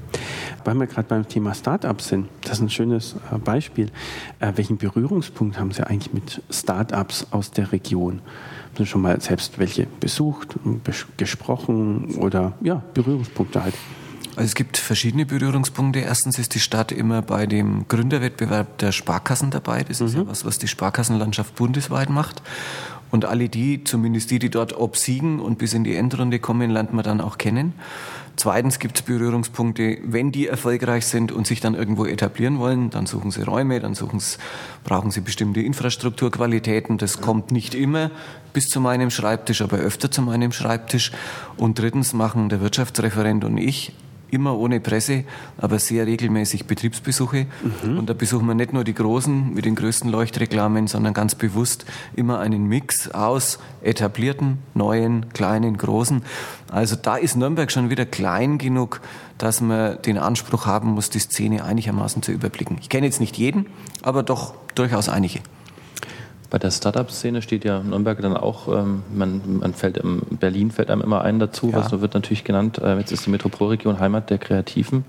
[0.64, 3.90] Weil wir gerade beim Thema Startups sind, das ist ein schönes äh, Beispiel.
[4.38, 8.20] Äh, welchen Berührungspunkt haben Sie eigentlich mit Startups aus der Region?
[8.20, 10.56] Haben Sie schon mal selbst welche besucht,
[11.16, 13.74] gesprochen oder ja, Berührungspunkte halt?
[14.38, 15.98] Also es gibt verschiedene Berührungspunkte.
[15.98, 19.82] Erstens ist die Stadt immer bei dem Gründerwettbewerb der Sparkassen dabei.
[19.82, 20.20] Das ist mhm.
[20.20, 22.40] ja was, was die Sparkassenlandschaft bundesweit macht.
[23.10, 26.92] Und alle die, zumindest die, die dort obsiegen und bis in die Endrunde kommen, lernt
[26.92, 27.72] man dann auch kennen.
[28.36, 33.06] Zweitens gibt es Berührungspunkte, wenn die erfolgreich sind und sich dann irgendwo etablieren wollen, dann
[33.06, 34.38] suchen sie Räume, dann suchen sie,
[34.84, 36.96] brauchen sie bestimmte Infrastrukturqualitäten.
[36.96, 38.12] Das kommt nicht immer
[38.52, 41.10] bis zu meinem Schreibtisch, aber öfter zu meinem Schreibtisch.
[41.56, 43.92] Und drittens machen der Wirtschaftsreferent und ich
[44.30, 45.24] immer ohne Presse,
[45.56, 47.46] aber sehr regelmäßig Betriebsbesuche.
[47.84, 47.98] Mhm.
[47.98, 51.86] Und da besuchen wir nicht nur die großen mit den größten Leuchtreklamen, sondern ganz bewusst
[52.14, 56.22] immer einen Mix aus etablierten, neuen, kleinen, großen.
[56.70, 59.00] Also da ist Nürnberg schon wieder klein genug,
[59.38, 62.78] dass man den Anspruch haben muss, die Szene einigermaßen zu überblicken.
[62.80, 63.66] Ich kenne jetzt nicht jeden,
[64.02, 65.40] aber doch durchaus einige.
[66.50, 70.90] Bei der Startup-Szene steht ja Nürnberg dann auch, ähm, man, man fällt im, Berlin fällt
[70.90, 71.76] einem immer ein dazu, ja.
[71.76, 75.04] was wird natürlich genannt, äh, jetzt ist die Metropolregion Heimat der Kreativen.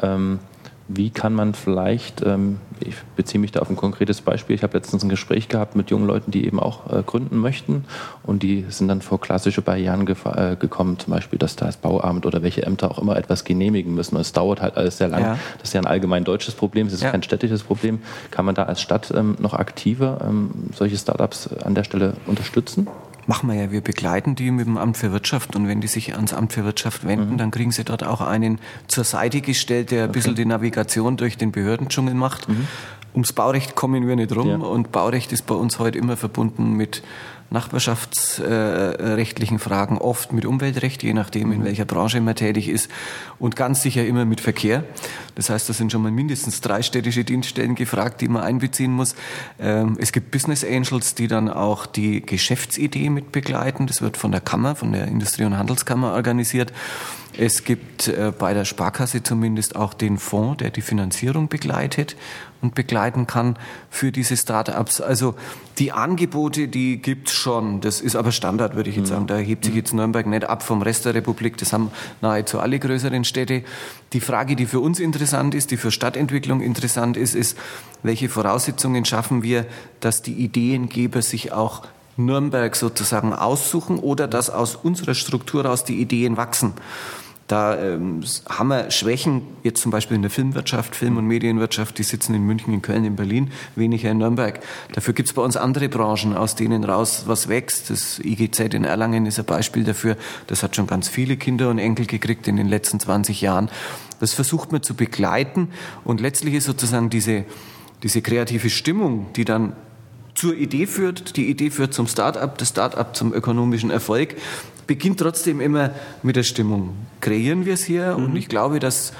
[0.00, 0.40] Ähm,
[0.88, 4.76] wie kann man vielleicht, ähm, ich beziehe mich da auf ein konkretes Beispiel, ich habe
[4.76, 7.84] letztens ein Gespräch gehabt mit jungen Leuten, die eben auch äh, gründen möchten
[8.22, 12.26] und die sind dann vor klassische Barrieren äh, gekommen, zum Beispiel, dass da das Bauamt
[12.26, 14.16] oder welche Ämter auch immer etwas genehmigen müssen.
[14.16, 15.22] Es dauert halt alles sehr lang.
[15.22, 15.38] Ja.
[15.58, 17.10] Das ist ja ein allgemein deutsches Problem, es ist ja.
[17.10, 18.00] kein städtisches Problem.
[18.30, 22.86] Kann man da als Stadt ähm, noch aktiver ähm, solche Startups an der Stelle unterstützen?
[23.26, 26.14] Machen wir ja, wir begleiten die mit dem Amt für Wirtschaft und wenn die sich
[26.14, 27.38] ans Amt für Wirtschaft wenden, mhm.
[27.38, 28.58] dann kriegen sie dort auch einen
[28.88, 30.18] zur Seite gestellt, der ein okay.
[30.18, 32.48] bisschen die Navigation durch den Behördendschungel macht.
[32.48, 32.66] Mhm.
[33.14, 34.56] Ums Baurecht kommen wir nicht rum ja.
[34.56, 37.02] und Baurecht ist bei uns heute immer verbunden mit
[37.52, 41.64] nachbarschaftsrechtlichen Fragen, oft mit Umweltrecht, je nachdem, in mhm.
[41.64, 42.90] welcher Branche man tätig ist
[43.38, 44.84] und ganz sicher immer mit Verkehr.
[45.34, 49.14] Das heißt, da sind schon mal mindestens drei städtische Dienststellen gefragt, die man einbeziehen muss.
[49.60, 53.86] Ähm, es gibt Business Angels, die dann auch die Geschäftsidee mit begleiten.
[53.86, 56.72] Das wird von der Kammer, von der Industrie- und Handelskammer organisiert.
[57.36, 62.16] Es gibt äh, bei der Sparkasse zumindest auch den Fonds, der die Finanzierung begleitet
[62.62, 63.56] und begleiten kann
[63.90, 65.00] für diese Startups.
[65.00, 65.34] Also
[65.78, 67.80] die Angebote, die gibt's schon.
[67.80, 69.14] Das ist aber Standard, würde ich jetzt mhm.
[69.14, 69.26] sagen.
[69.26, 71.56] Da hebt sich jetzt Nürnberg nicht ab vom Rest der Republik.
[71.58, 73.64] Das haben nahezu alle größeren Städte.
[74.12, 77.58] Die Frage, die für uns interessant ist, die für Stadtentwicklung interessant ist, ist,
[78.04, 79.66] welche Voraussetzungen schaffen wir,
[80.00, 81.82] dass die Ideengeber sich auch
[82.16, 86.74] Nürnberg sozusagen aussuchen oder dass aus unserer Struktur aus die Ideen wachsen.
[87.52, 92.02] Da ähm, haben wir Schwächen, jetzt zum Beispiel in der Filmwirtschaft, Film- und Medienwirtschaft, die
[92.02, 94.60] sitzen in München, in Köln, in Berlin, weniger in Nürnberg.
[94.94, 97.90] Dafür gibt es bei uns andere Branchen, aus denen raus was wächst.
[97.90, 100.16] Das IGZ in Erlangen ist ein Beispiel dafür.
[100.46, 103.68] Das hat schon ganz viele Kinder und Enkel gekriegt in den letzten 20 Jahren.
[104.18, 105.68] Das versucht man zu begleiten
[106.04, 107.44] und letztlich ist sozusagen diese,
[108.02, 109.74] diese kreative Stimmung, die dann
[110.34, 114.36] zur Idee führt, die Idee führt zum Start-up, das Start-up zum ökonomischen Erfolg
[114.92, 116.90] beginnt trotzdem immer mit der Stimmung.
[117.22, 118.24] Kreieren wir es hier mhm.
[118.24, 119.14] und ich glaube, dass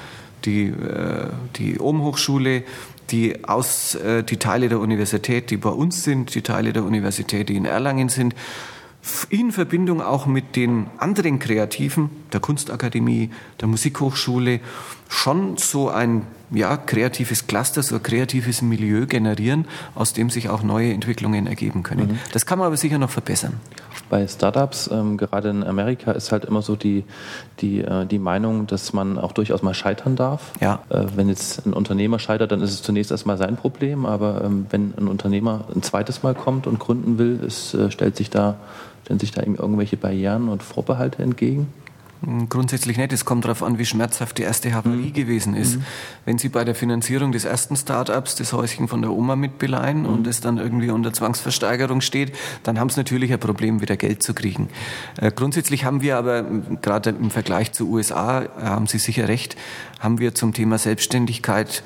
[0.45, 2.61] die, äh, die Ohm-Hochschule,
[3.09, 7.49] die, aus, äh, die Teile der Universität, die bei uns sind, die Teile der Universität,
[7.49, 8.35] die in Erlangen sind,
[9.29, 14.59] in Verbindung auch mit den anderen Kreativen, der Kunstakademie, der Musikhochschule,
[15.09, 20.61] schon so ein ja, kreatives Cluster, so ein kreatives Milieu generieren, aus dem sich auch
[20.61, 22.11] neue Entwicklungen ergeben können.
[22.11, 22.19] Mhm.
[22.31, 23.59] Das kann man aber sicher noch verbessern
[24.13, 27.03] bei Startups, ähm, gerade in Amerika, ist halt immer so die,
[27.61, 30.51] die, äh, die Meinung, dass man auch durchaus mal scheitern darf.
[30.61, 30.83] Ja.
[30.89, 34.67] Äh, wenn jetzt ein Unternehmer scheitert, dann ist es zunächst erstmal sein Problem, aber ähm,
[34.69, 38.57] wenn ein Unternehmer ein zweites Mal kommt und gründen will, es, äh, stellt sich da,
[39.03, 41.73] stellen sich da irgendwelche Barrieren und Vorbehalte entgegen?
[42.25, 43.11] Hm, grundsätzlich nicht.
[43.11, 45.13] Es kommt darauf an, wie schmerzhaft die erste Havarie mhm.
[45.13, 45.77] gewesen ist.
[45.77, 45.85] Mhm.
[46.25, 50.09] Wenn Sie bei der Finanzierung des ersten Startups das Häuschen von der Oma mitbeleihen mhm.
[50.09, 52.33] und es dann irgendwie unter Zwangsversteigerung steht,
[52.63, 54.69] dann haben Sie natürlich ein Problem, wieder Geld zu kriegen.
[55.19, 56.43] Äh, grundsätzlich haben wir aber,
[56.81, 59.57] gerade im Vergleich zu USA, haben Sie sicher recht,
[59.99, 61.83] haben wir zum Thema Selbstständigkeit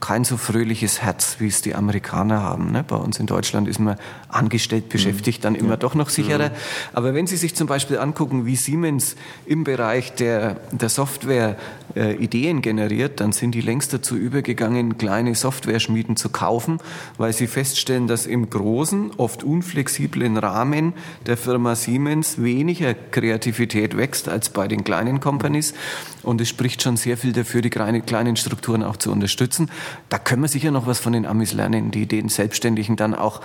[0.00, 2.70] kein so fröhliches Herz, wie es die Amerikaner haben.
[2.72, 2.84] Ne?
[2.84, 3.96] Bei uns in Deutschland ist man
[4.28, 4.88] angestellt, mhm.
[4.90, 5.76] beschäftigt, dann immer ja.
[5.76, 6.50] doch noch sicherer.
[6.92, 11.56] Aber wenn Sie sich zum Beispiel angucken, wie Siemens im Bereich der, der Software
[11.96, 16.78] äh, Ideen generiert, dann sind die längst dazu übergegangen, kleine Software-Schmieden zu kaufen,
[17.16, 20.92] weil sie feststellen, dass im großen, oft unflexiblen Rahmen
[21.26, 25.74] der Firma Siemens weniger Kreativität wächst als bei den kleinen Companies.
[26.22, 29.70] Und es spricht schon sehr viel dafür, die kleinen Strukturen auch zu unterstützen.
[30.08, 33.40] Da können wir sicher noch was von den Amis lernen, die den Selbstständigen dann auch,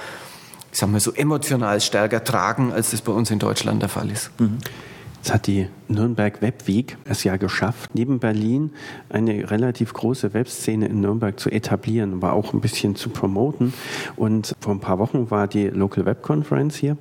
[0.71, 4.09] ich sag mal so, emotional stärker tragen, als das bei uns in Deutschland der Fall
[4.09, 4.31] ist.
[4.39, 4.59] Mhm.
[5.23, 8.71] Jetzt hat die Nürnberg Webweek es ja geschafft, neben Berlin
[9.07, 13.73] eine relativ große Webszene in Nürnberg zu etablieren, war auch ein bisschen zu promoten.
[14.17, 16.97] Und vor ein paar Wochen war die Local Web Conference hier.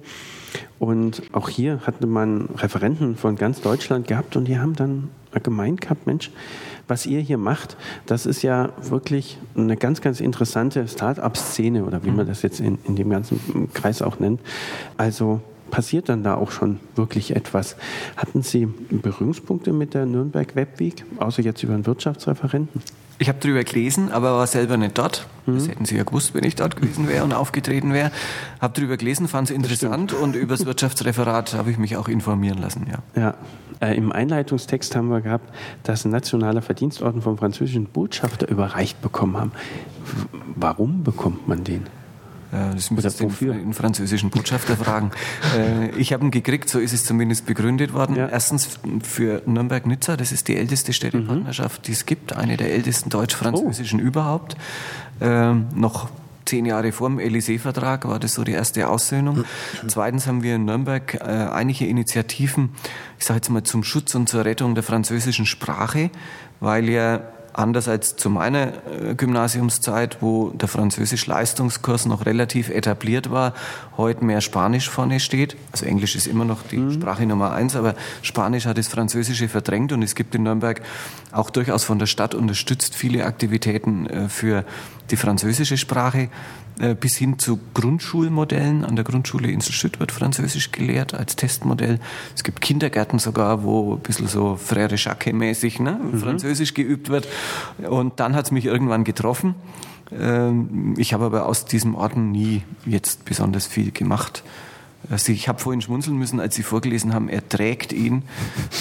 [0.79, 5.11] Und auch hier hatte man Referenten von ganz Deutschland gehabt und die haben dann
[5.43, 6.31] gemeint gehabt, Mensch,
[6.93, 12.11] was ihr hier macht, das ist ja wirklich eine ganz, ganz interessante Start-up-Szene oder wie
[12.11, 14.43] man das jetzt in, in dem ganzen Kreis auch nennt.
[14.99, 15.41] Also
[15.73, 17.77] passiert dann da auch schon wirklich etwas.
[18.17, 22.81] Hatten Sie Berührungspunkte mit der Nürnberg Webweek, außer jetzt über einen Wirtschaftsreferenten?
[23.19, 25.27] Ich habe darüber gelesen, aber war selber nicht dort.
[25.47, 25.55] Mhm.
[25.55, 28.13] Das hätten Sie ja gewusst, wenn ich dort gewesen wäre und aufgetreten wäre.
[28.61, 32.59] Habe darüber gelesen, fand es interessant und über das Wirtschaftsreferat habe ich mich auch informieren
[32.59, 32.87] lassen.
[32.91, 33.21] Ja.
[33.21, 33.35] ja.
[33.81, 35.55] Äh, Im Einleitungstext haben wir gehabt,
[35.85, 39.53] dass ein nationaler Verdienstorden vom französischen Botschafter überreicht bekommen haben.
[40.55, 41.87] Warum bekommt man den?
[42.53, 45.11] Das müssen Sie den, den französischen Botschafter fragen.
[45.57, 48.17] Äh, ich habe ihn gekriegt, so ist es zumindest begründet worden.
[48.17, 48.29] Ja.
[48.29, 54.01] Erstens für Nürnberg-Nizza, das ist die älteste Städtepartnerschaft, die es gibt, eine der ältesten deutsch-französischen
[54.01, 54.05] oh.
[54.05, 54.57] überhaupt.
[55.21, 56.09] Ähm, noch
[56.45, 59.39] zehn Jahre vor dem Élysée-Vertrag war das so die erste Aussöhnung.
[59.39, 59.89] Mhm.
[59.89, 62.71] Zweitens haben wir in Nürnberg äh, einige Initiativen,
[63.19, 66.11] ich sage jetzt mal zum Schutz und zur Rettung der französischen Sprache,
[66.61, 67.21] weil ja
[67.53, 73.55] anders als zu meiner äh, Gymnasiumszeit, wo der Französisch-Leistungskurs noch relativ etabliert war,
[73.97, 75.57] heute mehr Spanisch vorne steht.
[75.71, 76.93] Also Englisch ist immer noch die mhm.
[76.93, 80.83] Sprache Nummer eins, aber Spanisch hat das Französische verdrängt und es gibt in Nürnberg
[81.31, 84.65] auch durchaus von der Stadt unterstützt viele Aktivitäten äh, für
[85.11, 86.29] die französische Sprache.
[86.83, 88.85] Äh, bis hin zu Grundschulmodellen.
[88.85, 92.01] An der Grundschule Inselschütt wird Französisch gelehrt als Testmodell.
[92.35, 96.19] Es gibt Kindergärten sogar, wo ein bisschen so Frère Jacques-mäßig ne, mhm.
[96.19, 97.29] Französisch geübt wird.
[97.89, 99.55] Und dann hat es mich irgendwann getroffen.
[100.11, 104.43] Ähm, ich habe aber aus diesem Orden nie jetzt besonders viel gemacht.
[105.11, 108.23] Also ich habe vorhin schmunzeln müssen, als Sie vorgelesen haben, er trägt ihn.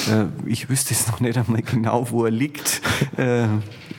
[0.10, 2.82] Äh, ich wüsste es noch nicht einmal genau, wo er liegt.
[3.18, 3.48] Äh,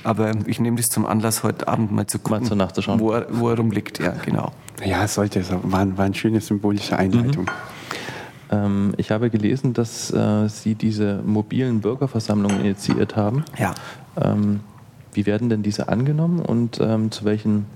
[0.04, 2.70] aber ich nehme das zum Anlass, heute Abend mal zu gucken, mal.
[2.98, 3.98] Wo, er, wo er rumliegt.
[3.98, 4.52] Ja, genau.
[4.84, 5.44] Ja, es sollte.
[5.62, 7.44] War, war eine schöne symbolische Einleitung.
[7.44, 7.50] Mhm.
[8.52, 13.44] Ähm, ich habe gelesen, dass äh, Sie diese mobilen Bürgerversammlungen initiiert haben.
[13.58, 13.74] Ja.
[14.20, 14.60] Ähm,
[15.12, 17.66] wie werden denn diese angenommen und ähm, zu welchen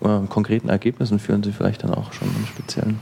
[0.00, 2.98] äh, konkreten Ergebnissen führen Sie vielleicht dann auch schon im Speziellen?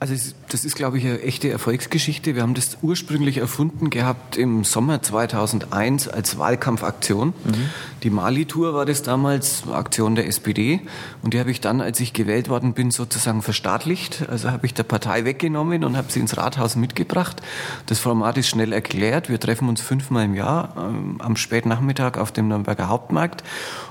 [0.00, 0.14] Also
[0.48, 2.36] das ist, glaube ich, eine echte Erfolgsgeschichte.
[2.36, 7.28] Wir haben das ursprünglich erfunden gehabt im Sommer 2001 als Wahlkampfaktion.
[7.28, 7.70] Mhm.
[8.04, 10.80] Die Mali-Tour war das damals, Aktion der SPD.
[11.22, 14.28] Und die habe ich dann, als ich gewählt worden bin, sozusagen verstaatlicht.
[14.28, 17.42] Also habe ich der Partei weggenommen und habe sie ins Rathaus mitgebracht.
[17.86, 19.28] Das Format ist schnell erklärt.
[19.28, 23.42] Wir treffen uns fünfmal im Jahr ähm, am Spätnachmittag auf dem Nürnberger Hauptmarkt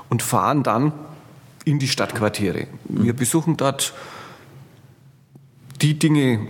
[0.07, 0.93] und fahren dann
[1.65, 2.67] in die Stadtquartiere.
[2.85, 3.17] Wir mhm.
[3.17, 3.93] besuchen dort
[5.81, 6.47] die Dinge,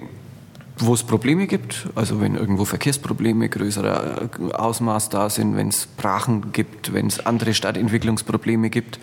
[0.80, 6.52] wo es Probleme gibt, also wenn irgendwo Verkehrsprobleme größerer Ausmaß da sind, wenn es Brachen
[6.52, 9.00] gibt, wenn es andere Stadtentwicklungsprobleme gibt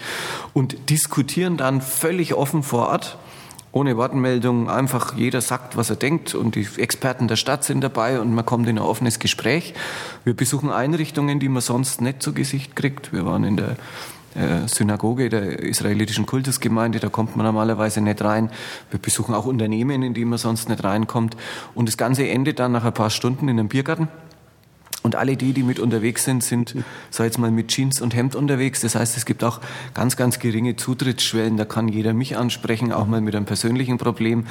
[0.52, 3.18] und diskutieren dann völlig offen vor Ort,
[3.72, 8.20] ohne Wortmeldung, einfach jeder sagt, was er denkt und die Experten der Stadt sind dabei
[8.20, 9.74] und man kommt in ein offenes Gespräch.
[10.22, 13.12] Wir besuchen Einrichtungen, die man sonst nicht zu Gesicht kriegt.
[13.12, 13.76] Wir waren in der
[14.34, 18.50] äh, Synagoge der israelitischen Kultusgemeinde, da kommt man normalerweise nicht rein.
[18.90, 21.36] Wir besuchen auch Unternehmen, in die man sonst nicht reinkommt.
[21.74, 24.08] Und das Ganze endet dann nach ein paar Stunden in einem Biergarten.
[25.04, 26.76] Und alle die, die mit unterwegs sind, sind,
[27.10, 28.80] sag jetzt mal, mit Jeans und Hemd unterwegs.
[28.80, 29.60] Das heißt, es gibt auch
[29.92, 31.58] ganz, ganz geringe Zutrittsschwellen.
[31.58, 34.46] Da kann jeder mich ansprechen, auch mal mit einem persönlichen Problem.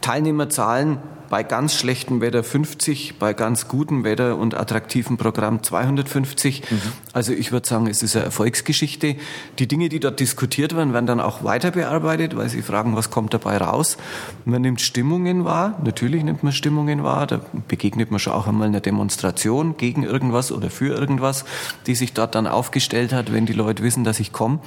[0.00, 6.62] Teilnehmerzahlen bei ganz schlechtem Wetter 50, bei ganz gutem Wetter und attraktivem Programm 250.
[6.70, 6.80] Mhm.
[7.12, 9.16] Also ich würde sagen, es ist eine Erfolgsgeschichte.
[9.58, 13.10] Die Dinge, die dort diskutiert werden, werden dann auch weiter bearbeitet, weil sie fragen, was
[13.10, 13.96] kommt dabei raus.
[14.44, 18.68] Man nimmt Stimmungen wahr, natürlich nimmt man Stimmungen wahr, da begegnet man schon auch einmal
[18.68, 21.44] einer Demonstration gegen irgendwas oder für irgendwas,
[21.86, 24.60] die sich dort dann aufgestellt hat, wenn die Leute wissen, dass ich komme.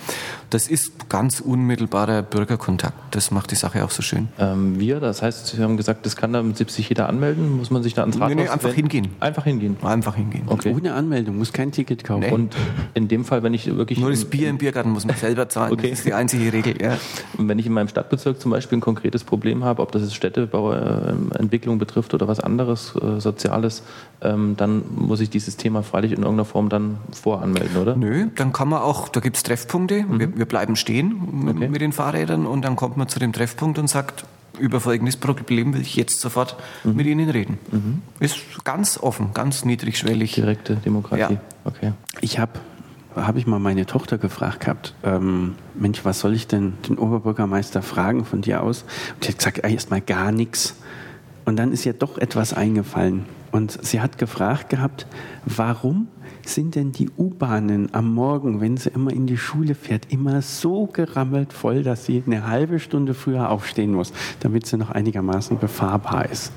[0.49, 2.93] Das ist ganz unmittelbarer Bürgerkontakt.
[3.11, 4.27] Das macht die Sache auch so schön.
[4.37, 7.57] Ähm, wir, das heißt, Sie haben gesagt, das kann dann 70 jeder anmelden?
[7.57, 8.89] Muss man sich da ans Rathaus nee, nee, einfach wenden?
[8.89, 9.07] hingehen.
[9.19, 9.77] Einfach hingehen?
[9.81, 10.43] Einfach hingehen.
[10.47, 10.73] Okay.
[10.75, 12.21] Ohne Anmeldung, muss kein Ticket kaufen.
[12.21, 12.31] Nee.
[12.31, 12.55] Und
[12.93, 13.99] in dem Fall, wenn ich wirklich...
[13.99, 15.73] Nur das Bier im Biergarten muss man selber zahlen.
[15.73, 15.89] Okay.
[15.89, 16.97] Das ist die einzige Regel, ja.
[17.37, 20.15] Und wenn ich in meinem Stadtbezirk zum Beispiel ein konkretes Problem habe, ob das jetzt
[20.15, 23.83] Städtebauentwicklung betrifft oder was anderes, äh, Soziales,
[24.21, 27.95] ähm, dann muss ich dieses Thema freilich in irgendeiner Form dann voranmelden, oder?
[27.95, 30.19] Nö, dann kann man auch, da gibt es Treffpunkte, mhm.
[30.19, 31.67] wir, wir, bleiben stehen mit, okay.
[31.69, 34.25] mit den Fahrrädern und dann kommt man zu dem Treffpunkt und sagt,
[34.59, 36.95] über folgendes Problem will ich jetzt sofort mhm.
[36.95, 37.57] mit Ihnen reden.
[37.71, 38.01] Mhm.
[38.19, 40.33] Ist ganz offen, ganz niedrigschwellig.
[40.33, 41.33] Direkte Demokratie.
[41.33, 41.41] Ja.
[41.63, 41.93] Okay.
[42.21, 42.59] Ich habe
[43.15, 47.81] habe ich mal meine Tochter gefragt gehabt, ähm, Mensch, was soll ich denn den Oberbürgermeister
[47.81, 48.83] fragen von dir aus?
[49.15, 50.75] Und sie hat gesagt, erst mal gar nichts.
[51.43, 53.25] Und dann ist ihr doch etwas eingefallen.
[53.51, 55.07] Und sie hat gefragt gehabt,
[55.45, 56.07] warum
[56.45, 60.87] sind denn die U-Bahnen am Morgen, wenn sie immer in die Schule fährt, immer so
[60.87, 66.29] gerammelt voll, dass sie eine halbe Stunde früher aufstehen muss, damit sie noch einigermaßen befahrbar
[66.29, 66.51] ist?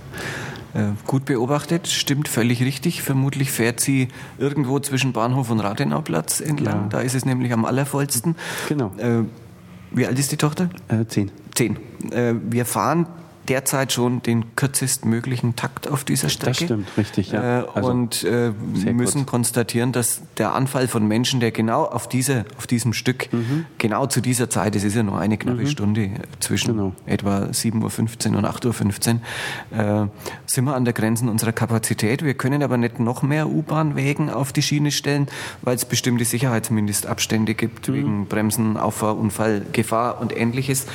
[0.74, 3.02] Äh, gut beobachtet, stimmt völlig richtig.
[3.02, 6.82] Vermutlich fährt sie irgendwo zwischen Bahnhof und Rathenauplatz entlang.
[6.82, 6.88] Ja.
[6.88, 8.34] Da ist es nämlich am allervollsten.
[8.68, 8.92] Genau.
[8.98, 9.22] Äh,
[9.92, 10.70] wie alt ist die Tochter?
[10.88, 11.30] Äh, zehn.
[11.54, 11.76] Zehn.
[12.10, 13.06] Äh, wir fahren
[13.48, 16.50] derzeit schon den kürzestmöglichen Takt auf dieser Strecke.
[16.50, 17.60] Das stimmt, richtig, ja.
[17.60, 18.52] Äh, also und äh,
[18.92, 19.30] müssen kurz.
[19.30, 23.66] konstatieren, dass der Anfall von Menschen, der genau auf, diese, auf diesem Stück, mhm.
[23.78, 25.66] genau zu dieser Zeit, es ist ja nur eine knappe mhm.
[25.66, 26.92] Stunde zwischen genau.
[27.06, 29.18] etwa 7.15 Uhr und 8.15
[29.72, 30.08] Uhr, äh,
[30.46, 32.24] sind wir an der Grenze unserer Kapazität.
[32.24, 35.28] Wir können aber nicht noch mehr U-Bahn-Wägen auf die Schiene stellen,
[35.62, 37.94] weil es bestimmte Sicherheitsmindestabstände gibt, mhm.
[37.94, 40.86] wegen Bremsen, Auffahrunfall, Gefahr und ähnliches.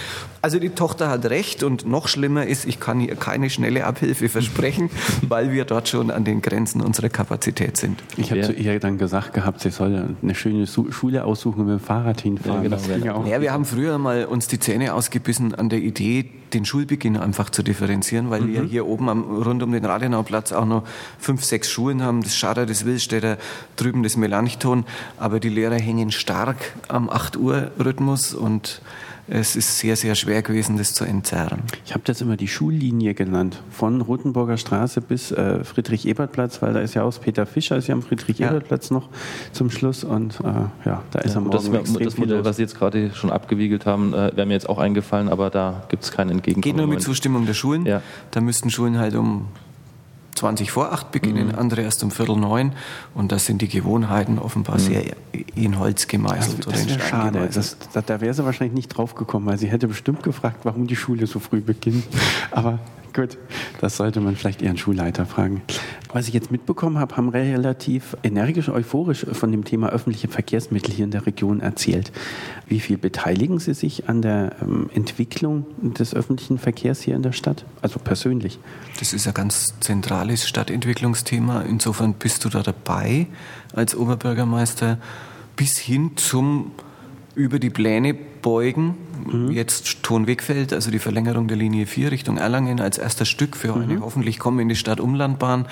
[0.42, 4.30] Also die Tochter hat recht und noch schlimmer ist, ich kann ihr keine schnelle Abhilfe
[4.30, 4.90] versprechen,
[5.28, 8.02] weil wir dort schon an den Grenzen unserer Kapazität sind.
[8.18, 11.80] Ich habe zu ihr dann gesagt gehabt, sie soll eine schöne Schule aussuchen und mit
[11.80, 12.64] dem Fahrrad hinfahren.
[12.64, 13.24] Ja, genau.
[13.26, 17.18] Ja, ja, wir haben früher mal uns die Zähne ausgebissen an der Idee, den Schulbeginn
[17.18, 18.54] einfach zu differenzieren, weil mhm.
[18.54, 20.84] wir hier oben am, rund um den Radenauplatz auch noch
[21.20, 23.38] fünf, sechs Schulen haben, das Schader, das Willstädter,
[23.76, 24.86] drüben das Melanchthon,
[25.18, 28.82] aber die Lehrer hängen stark am 8 Uhr Rhythmus und
[29.30, 31.62] es ist sehr, sehr schwer gewesen, das zu entzerren.
[31.86, 36.80] Ich habe das immer die Schullinie genannt, von Rotenburger Straße bis äh, Friedrich-Ebert-Platz, weil da
[36.80, 38.96] ist ja auch Peter Fischer, ist ja am Friedrich-Ebert-Platz ja.
[38.96, 39.10] noch
[39.52, 42.64] zum Schluss und äh, ja, da ist ja, am Morgen das, das Modell, was Sie
[42.64, 46.12] jetzt gerade schon abgewiegelt haben, äh, wäre mir jetzt auch eingefallen, aber da gibt es
[46.12, 46.62] keinen Entgegenkommen.
[46.62, 47.86] Geht nur mit Zustimmung der Schulen.
[47.86, 48.02] Ja.
[48.32, 49.48] Da müssten Schulen halt um
[50.40, 51.56] 20 vor 8 beginnen, mhm.
[51.56, 52.74] andere erst um Viertel neun.
[53.14, 54.80] Und das sind die Gewohnheiten offenbar mhm.
[54.80, 55.04] sehr
[55.56, 56.66] in Holz gemeißelt.
[56.66, 57.50] Das, das wäre schade.
[57.54, 60.88] Das, da, da wäre sie wahrscheinlich nicht drauf gekommen, weil sie hätte bestimmt gefragt, warum
[60.88, 62.06] die Schule so früh beginnt.
[62.52, 62.80] Aber
[63.14, 63.38] Gut,
[63.82, 65.62] das sollte man vielleicht einen Schulleiter fragen.
[66.14, 71.06] Was ich jetzt mitbekommen habe, haben relativ energisch, euphorisch von dem Thema öffentliche Verkehrsmittel hier
[71.06, 72.12] in der Region erzählt.
[72.68, 77.32] Wie viel beteiligen Sie sich an der ähm, Entwicklung des öffentlichen Verkehrs hier in der
[77.32, 77.66] Stadt?
[77.82, 78.60] Also persönlich?
[79.00, 81.62] Das ist ein ganz zentrales Stadtentwicklungsthema.
[81.62, 83.28] Insofern bist du da dabei
[83.74, 84.98] als Oberbürgermeister
[85.56, 86.72] bis hin zum
[87.36, 88.96] über die Pläne wegbeugen.
[89.32, 89.52] Mhm.
[89.52, 93.96] Jetzt Tonwegfeld, also die Verlängerung der Linie 4 Richtung Erlangen als erster Stück für eine
[93.96, 94.02] mhm.
[94.02, 95.68] hoffentlich kommende Stadt-Umlandbahn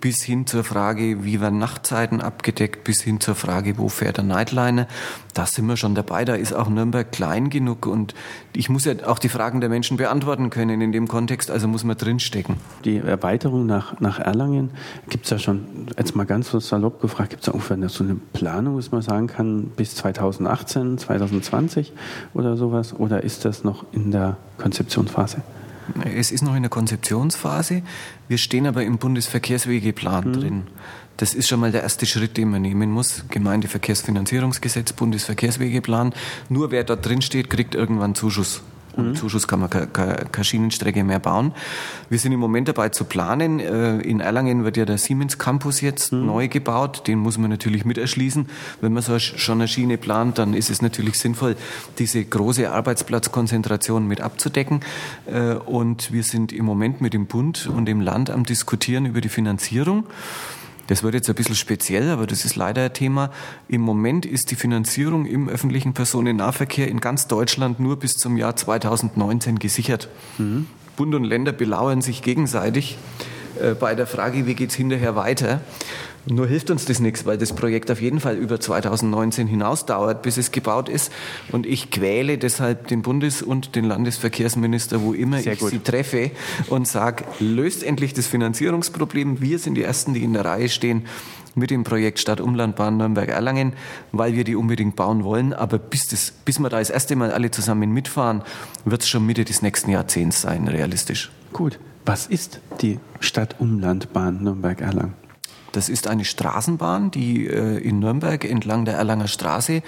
[0.00, 4.24] bis hin zur Frage, wie werden Nachtzeiten abgedeckt, bis hin zur Frage, wo fährt der
[4.24, 4.86] Nightliner.
[5.34, 6.24] Da sind wir schon dabei.
[6.24, 8.14] Da ist auch Nürnberg klein genug und
[8.54, 11.84] ich muss ja auch die Fragen der Menschen beantworten können in dem Kontext, also muss
[11.84, 12.56] man drinstecken.
[12.84, 14.70] Die Erweiterung nach, nach Erlangen,
[15.08, 18.04] gibt es ja schon, jetzt mal ganz so salopp gefragt, gibt es da ungefähr so
[18.04, 21.92] eine Planung, was man sagen kann, bis 2018, 2020
[22.34, 22.87] oder sowas?
[22.92, 25.42] Oder ist das noch in der Konzeptionsphase?
[26.04, 27.82] Es ist noch in der Konzeptionsphase.
[28.28, 30.32] Wir stehen aber im Bundesverkehrswegeplan mhm.
[30.32, 30.62] drin.
[31.16, 33.24] Das ist schon mal der erste Schritt, den man nehmen muss.
[33.30, 36.12] Gemeindeverkehrsfinanzierungsgesetz, Bundesverkehrswegeplan.
[36.48, 38.62] Nur wer da drin steht, kriegt irgendwann Zuschuss.
[38.98, 39.14] Mhm.
[39.14, 41.52] Zuschuss kann man keine Schienenstrecke mehr bauen.
[42.10, 43.60] Wir sind im Moment dabei zu planen.
[43.60, 46.26] Äh, in Erlangen wird ja der Siemens Campus jetzt mhm.
[46.26, 47.06] neu gebaut.
[47.06, 48.48] Den muss man natürlich mit erschließen.
[48.80, 51.56] Wenn man so schon eine Schiene plant, dann ist es natürlich sinnvoll,
[51.98, 54.80] diese große Arbeitsplatzkonzentration mit abzudecken.
[55.26, 59.20] Äh, und wir sind im Moment mit dem Bund und dem Land am Diskutieren über
[59.20, 60.04] die Finanzierung.
[60.88, 63.30] Das wird jetzt ein bisschen speziell, aber das ist leider ein Thema.
[63.68, 68.56] Im Moment ist die Finanzierung im öffentlichen Personennahverkehr in ganz Deutschland nur bis zum Jahr
[68.56, 70.08] 2019 gesichert.
[70.38, 70.66] Mhm.
[70.96, 72.98] Bund und Länder belauern sich gegenseitig
[73.80, 75.60] bei der Frage, wie geht es hinterher weiter.
[76.30, 80.22] Nur hilft uns das nichts, weil das Projekt auf jeden Fall über 2019 hinaus dauert,
[80.22, 81.10] bis es gebaut ist.
[81.52, 85.70] Und ich quäle deshalb den Bundes- und den Landesverkehrsminister, wo immer Sehr ich gut.
[85.70, 86.30] sie treffe,
[86.68, 89.40] und sage, löst endlich das Finanzierungsproblem.
[89.40, 91.06] Wir sind die Ersten, die in der Reihe stehen
[91.54, 93.72] mit dem Projekt Stadt-Umlandbahn Nürnberg-Erlangen,
[94.12, 95.54] weil wir die unbedingt bauen wollen.
[95.54, 98.42] Aber bis, das, bis wir da das erste Mal alle zusammen mitfahren,
[98.84, 101.30] wird es schon Mitte des nächsten Jahrzehnts sein, realistisch.
[101.52, 101.78] Gut.
[102.08, 105.12] Was ist die Stadt-Umlandbahn Nürnberg-Erlangen?
[105.72, 109.82] Das ist eine Straßenbahn, die äh, in Nürnberg entlang der Erlanger Straße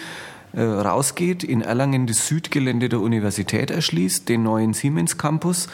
[0.53, 5.69] äh, rausgeht, in Erlangen das Südgelände der Universität erschließt, den neuen Siemens Campus,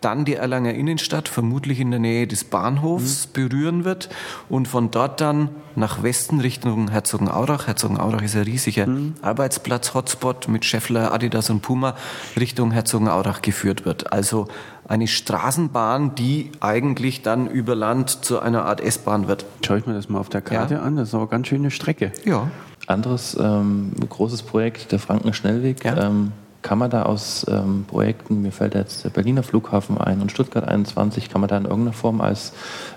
[0.00, 3.32] dann die Erlanger Innenstadt, vermutlich in der Nähe des Bahnhofs, mhm.
[3.32, 4.08] berühren wird
[4.48, 7.66] und von dort dann nach Westen Richtung Herzogenaurach.
[7.66, 9.14] Herzogenaurach ist ein riesiger mhm.
[9.22, 11.96] Arbeitsplatz-Hotspot mit Scheffler, Adidas und Puma
[12.38, 14.12] Richtung Herzogenaurach geführt wird.
[14.12, 14.46] Also
[14.88, 19.44] eine Straßenbahn, die eigentlich dann über Land zu einer Art S-Bahn wird.
[19.64, 20.80] Schaue ich mir das mal auf der Karte ja.
[20.80, 22.12] an, das ist auch eine ganz schöne Strecke.
[22.24, 22.50] Ja.
[22.86, 25.84] Anderes ähm, großes Projekt, der Franken-Schnellweg.
[25.84, 26.06] Ja.
[26.06, 26.32] Ähm,
[26.68, 30.68] kann man da aus ähm, Projekten, mir fällt jetzt der Berliner Flughafen ein und Stuttgart
[30.68, 32.52] 21, kann man da in irgendeiner Form als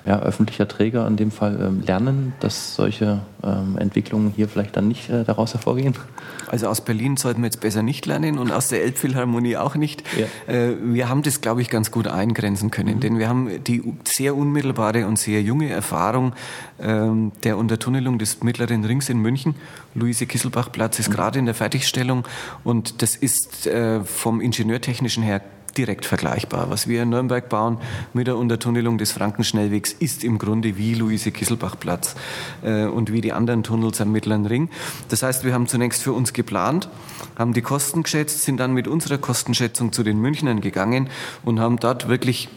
[0.05, 4.89] ja, öffentlicher Träger in dem Fall ähm, lernen, dass solche ähm, Entwicklungen hier vielleicht dann
[4.89, 5.95] nicht äh, daraus hervorgehen?
[6.49, 10.03] Also aus Berlin sollten wir jetzt besser nicht lernen und aus der Elbphilharmonie auch nicht.
[10.17, 10.53] Ja.
[10.53, 12.99] Äh, wir haben das, glaube ich, ganz gut eingrenzen können, mhm.
[12.99, 16.33] denn wir haben die sehr unmittelbare und sehr junge Erfahrung
[16.81, 19.55] ähm, der Untertunnelung des Mittleren Rings in München.
[19.95, 21.13] Luise-Kisselbach-Platz ist mhm.
[21.13, 22.25] gerade in der Fertigstellung
[22.65, 25.41] und das ist äh, vom Ingenieurtechnischen her
[25.77, 26.69] direkt vergleichbar.
[26.69, 27.77] Was wir in Nürnberg bauen
[28.13, 32.15] mit der Untertunnelung des Frankenschnellwegs ist im Grunde wie Luise-Kisselbach-Platz
[32.63, 34.69] äh, und wie die anderen Tunnels am Mittleren Ring.
[35.09, 36.89] Das heißt, wir haben zunächst für uns geplant,
[37.37, 41.09] haben die Kosten geschätzt, sind dann mit unserer Kostenschätzung zu den Münchnern gegangen
[41.43, 42.49] und haben dort wirklich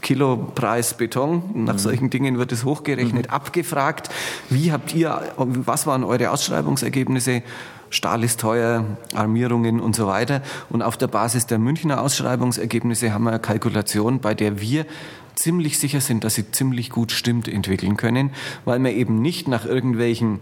[0.00, 1.78] Kilopreis Beton, nach mhm.
[1.78, 3.32] solchen Dingen wird es hochgerechnet, mhm.
[3.32, 4.10] abgefragt.
[4.48, 7.42] Wie habt ihr, was waren eure Ausschreibungsergebnisse?
[7.90, 8.84] Stahl ist teuer,
[9.14, 10.42] Armierungen und so weiter.
[10.70, 14.86] Und auf der Basis der Münchner Ausschreibungsergebnisse haben wir eine Kalkulation, bei der wir
[15.34, 18.30] ziemlich sicher sind, dass sie ziemlich gut stimmt entwickeln können,
[18.64, 20.40] weil wir eben nicht nach irgendwelchen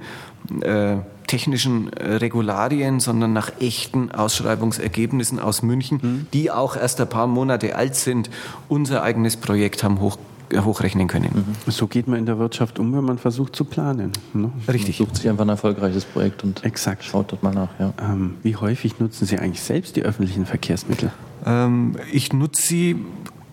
[0.63, 6.27] äh, technischen äh, Regularien, sondern nach echten Ausschreibungsergebnissen aus München, mhm.
[6.33, 8.31] die auch erst ein paar Monate alt sind,
[8.69, 10.19] unser eigenes Projekt haben hoch
[10.55, 11.31] hochrechnen können.
[11.67, 11.71] Mhm.
[11.71, 14.13] So geht man in der Wirtschaft um, wenn man versucht zu planen.
[14.33, 14.51] Ne?
[14.69, 15.01] Richtig.
[15.01, 17.05] Man sucht sich einfach ein erfolgreiches Projekt und Exakt.
[17.05, 17.69] schaut dort mal nach.
[17.79, 17.93] Ja.
[18.01, 21.11] Ähm, wie häufig nutzen Sie eigentlich selbst die öffentlichen Verkehrsmittel?
[21.45, 22.97] Ähm, ich nutze sie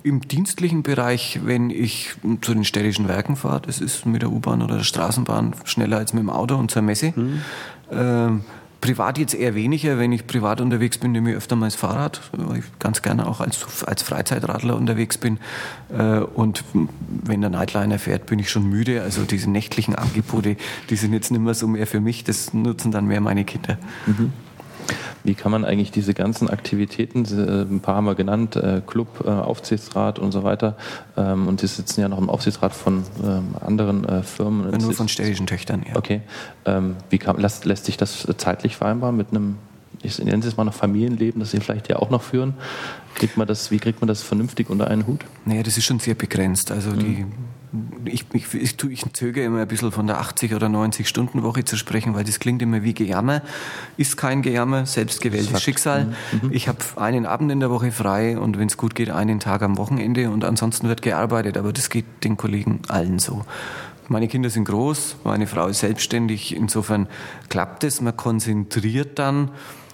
[0.03, 3.61] im dienstlichen Bereich, wenn ich zu den städtischen Werken fahre.
[3.61, 6.81] Das ist mit der U-Bahn oder der Straßenbahn schneller als mit dem Auto und zur
[6.81, 7.13] Messe.
[7.15, 7.41] Mhm.
[7.91, 8.41] Ähm,
[8.83, 9.97] Privat jetzt eher weniger.
[9.97, 13.25] Wenn ich privat unterwegs bin, nehme ich öfter mal das Fahrrad, weil ich ganz gerne
[13.25, 15.39] auch als, als Freizeitradler unterwegs bin.
[15.97, 19.01] Äh, und wenn der Nightliner fährt, bin ich schon müde.
[19.01, 20.57] Also diese nächtlichen Angebote,
[20.89, 22.25] die sind jetzt nicht mehr so mehr für mich.
[22.25, 23.77] Das nutzen dann mehr meine Kinder.
[24.05, 24.33] Mhm.
[25.23, 29.23] Wie kann man eigentlich diese ganzen Aktivitäten, äh, ein paar haben wir genannt, äh, Club,
[29.25, 30.75] äh, Aufsichtsrat und so weiter,
[31.17, 34.69] ähm, und Sie sitzen ja noch im Aufsichtsrat von ähm, anderen Firmen.
[34.69, 35.95] Nur von städtischen Töchtern, ja.
[35.95, 36.21] Okay.
[36.65, 39.57] Ähm, wie kann, lässt, lässt sich das zeitlich vereinbaren mit einem
[40.01, 42.55] ich nenne es mal noch Familienleben, das Sie vielleicht ja auch noch führen.
[43.15, 45.23] Kriegt man das, wie kriegt man das vernünftig unter einen Hut?
[45.45, 46.71] Naja, das ist schon sehr begrenzt.
[46.71, 46.99] Also mhm.
[46.99, 47.25] die
[48.05, 51.65] ich, ich, ich, ich zögere immer ein bisschen von der 80 oder 90 Stunden Woche
[51.65, 53.41] zu sprechen, weil das klingt immer wie Gejammer.
[53.97, 56.13] Ist kein Gejammer, selbstgewähltes Schicksal.
[56.31, 56.51] Mhm.
[56.51, 59.63] Ich habe einen Abend in der Woche frei und wenn es gut geht, einen Tag
[59.63, 61.57] am Wochenende und ansonsten wird gearbeitet.
[61.57, 63.43] Aber das geht den Kollegen allen so.
[64.07, 66.55] Meine Kinder sind groß, meine Frau ist selbstständig.
[66.55, 67.07] Insofern
[67.49, 68.01] klappt es.
[68.01, 69.49] Man konzentriert dann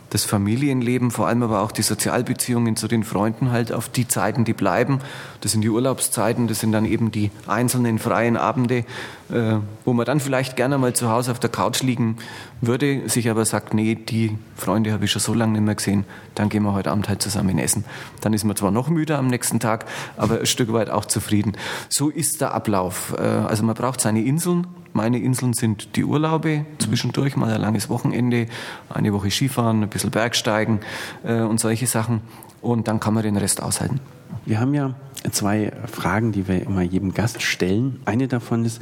[0.10, 4.46] das Familienleben, vor allem aber auch die Sozialbeziehungen zu den Freunden halt auf die Zeiten,
[4.46, 5.00] die bleiben.
[5.42, 8.86] Das sind die Urlaubszeiten, das sind dann eben die einzelnen freien Abende,
[9.30, 12.18] äh, wo man dann vielleicht gerne mal zu Hause auf der Couch liegen
[12.62, 16.06] würde, sich aber sagt, nee, die Freunde habe ich schon so lange nicht mehr gesehen,
[16.36, 17.86] dann gehen wir heute Abend halt zusammen essen.
[18.22, 19.86] Dann ist man zwar noch müde am nächsten Tag,
[20.18, 21.54] aber ein Stück weit auch zufrieden.
[21.90, 23.16] So ist der Ablauf.
[23.18, 24.68] Äh, also man braucht seine Inseln.
[24.94, 28.48] Meine Inseln sind die Urlaube, zwischendurch mal ein langes Wochenende,
[28.90, 30.80] eine Woche Skifahren, ein bisschen Bergsteigen
[31.24, 32.22] äh, und solche Sachen.
[32.62, 34.00] Und dann kann man den Rest aushalten.
[34.46, 34.96] Wir haben ja
[35.32, 38.02] zwei Fragen, die wir immer jedem Gast stellen.
[38.06, 38.82] Eine davon ist,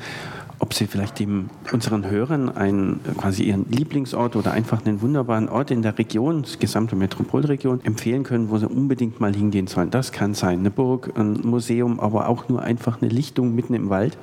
[0.60, 5.72] ob Sie vielleicht dem, unseren Hörern einen, quasi Ihren Lieblingsort oder einfach einen wunderbaren Ort
[5.72, 9.92] in der Region, die gesamte Metropolregion, empfehlen können, wo Sie unbedingt mal hingehen sollen.
[9.92, 13.90] Das kann sein eine Burg, ein Museum, aber auch nur einfach eine Lichtung mitten im
[13.90, 14.18] Wald.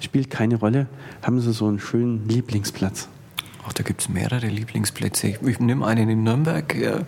[0.00, 0.86] Spielt keine Rolle.
[1.22, 3.08] Haben Sie so einen schönen Lieblingsplatz?
[3.66, 5.28] Ach, da gibt es mehrere Lieblingsplätze.
[5.28, 6.74] Ich, ich nehme einen in Nürnberg.
[6.74, 7.00] Ja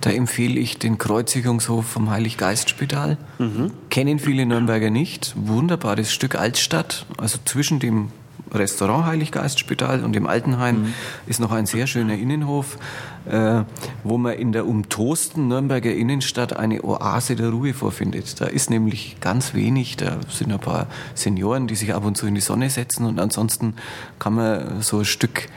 [0.00, 3.18] da empfehle ich den Kreuzigungshof vom Heiliggeistspital.
[3.38, 3.72] Mhm.
[3.90, 5.34] Kennen viele Nürnberger nicht.
[5.36, 7.06] Wunderbares Stück Altstadt.
[7.18, 8.10] Also zwischen dem
[8.52, 10.94] Restaurant Heiliggeistspital und dem Altenheim mhm.
[11.26, 12.78] ist noch ein sehr schöner Innenhof,
[13.26, 13.62] äh,
[14.02, 18.40] wo man in der umtosten Nürnberger Innenstadt eine Oase der Ruhe vorfindet.
[18.40, 22.26] Da ist nämlich ganz wenig, da sind ein paar Senioren, die sich ab und zu
[22.26, 23.74] in die Sonne setzen und ansonsten
[24.18, 25.48] kann man so ein Stück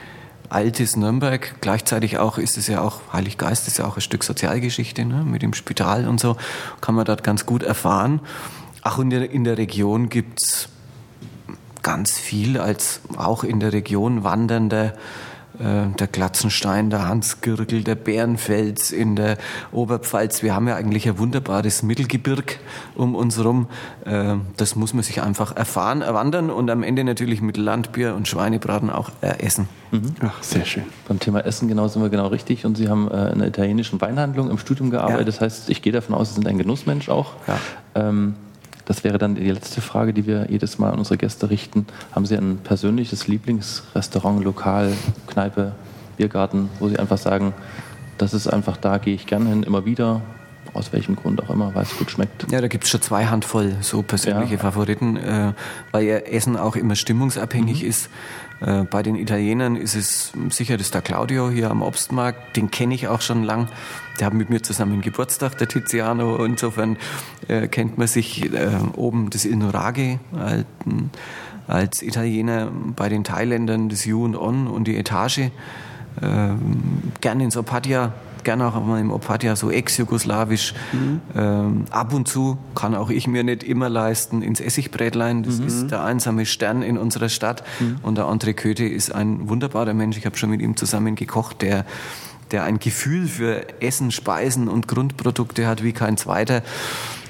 [0.48, 1.54] altes Nürnberg.
[1.60, 5.24] Gleichzeitig auch ist es ja auch, Heiliggeist ist ja auch ein Stück Sozialgeschichte ne?
[5.24, 6.36] mit dem Spital und so,
[6.80, 8.20] kann man dort ganz gut erfahren.
[8.82, 10.68] Ach, und in der Region gibt's
[11.82, 14.96] ganz viel als auch in der Region wandernde
[15.58, 19.38] äh, der Glatzenstein, der Hansgürgel, der Bärenfels in der
[19.72, 20.42] Oberpfalz.
[20.42, 22.58] Wir haben ja eigentlich ein wunderbares Mittelgebirg
[22.94, 23.68] um uns herum.
[24.04, 28.28] Äh, das muss man sich einfach erfahren, erwandern und am Ende natürlich mit Landbier und
[28.28, 29.68] Schweinebraten auch essen.
[29.90, 30.14] Mhm.
[30.20, 30.84] Ach, sehr schön.
[31.06, 34.00] Beim Thema Essen genau sind wir genau richtig und Sie haben äh, in einer italienischen
[34.00, 35.20] Weinhandlung im Studium gearbeitet.
[35.20, 35.24] Ja.
[35.24, 37.34] Das heißt, ich gehe davon aus, Sie sind ein Genussmensch auch.
[37.46, 37.58] Ja.
[37.94, 38.34] Ähm,
[38.84, 41.86] das wäre dann die letzte Frage, die wir jedes Mal an unsere Gäste richten.
[42.12, 44.92] Haben Sie ein persönliches Lieblingsrestaurant, Lokal,
[45.26, 45.72] Kneipe,
[46.16, 47.54] Biergarten, wo Sie einfach sagen,
[48.18, 50.22] das ist einfach da, gehe ich gerne hin, immer wieder,
[50.74, 52.50] aus welchem Grund auch immer, weil es gut schmeckt.
[52.50, 54.60] Ja, da gibt es schon zwei Handvoll so persönliche ja.
[54.60, 55.52] Favoriten, äh,
[55.92, 57.88] weil ja Essen auch immer stimmungsabhängig mhm.
[57.88, 58.10] ist.
[58.60, 62.56] Äh, bei den Italienern ist es sicher das da Claudio hier am Obstmarkt.
[62.56, 63.68] Den kenne ich auch schon lang.
[64.20, 66.44] Der hat mit mir zusammen Geburtstag, der Tiziano.
[66.44, 66.96] Insofern
[67.48, 70.66] äh, kennt man sich äh, oben das Il Nuraghe als,
[71.66, 72.70] als Italiener.
[72.96, 75.50] Bei den Thailändern das You und On und die Etage.
[76.22, 78.12] Ähm, gerne ins Opatia
[78.44, 80.74] gerne auch mal im Opatia so ex-jugoslawisch.
[80.92, 81.20] Mhm.
[81.34, 85.42] Ähm, ab und zu kann auch ich mir nicht immer leisten ins Essigbrätlein.
[85.42, 85.66] Das mhm.
[85.66, 87.64] ist der einsame Stern in unserer Stadt.
[87.80, 87.96] Mhm.
[88.02, 90.16] Und der André Köthe ist ein wunderbarer Mensch.
[90.16, 91.84] Ich habe schon mit ihm zusammen gekocht, der
[92.50, 96.62] der ein Gefühl für Essen, Speisen und Grundprodukte hat wie kein zweiter.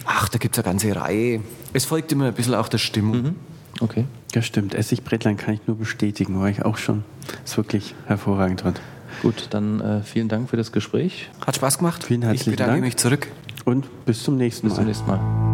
[0.07, 1.41] Ach, da gibt es eine ganze Reihe.
[1.73, 3.23] Es folgt immer ein bisschen auch der Stimmung.
[3.23, 3.35] Mhm.
[3.81, 4.05] Okay.
[4.33, 4.75] Das stimmt.
[4.75, 7.05] Essigbrätlein kann ich nur bestätigen, war ich auch schon.
[7.45, 8.81] Ist wirklich hervorragend dort.
[9.23, 11.31] Gut, dann äh, vielen Dank für das Gespräch.
[11.47, 12.05] Hat Spaß gemacht.
[12.05, 12.85] Vielen herzlichen ich bedanke Dank.
[12.85, 13.29] mich zurück.
[13.65, 14.71] Und bis zum nächsten Mal.
[14.71, 15.54] Bis zum nächsten Mal.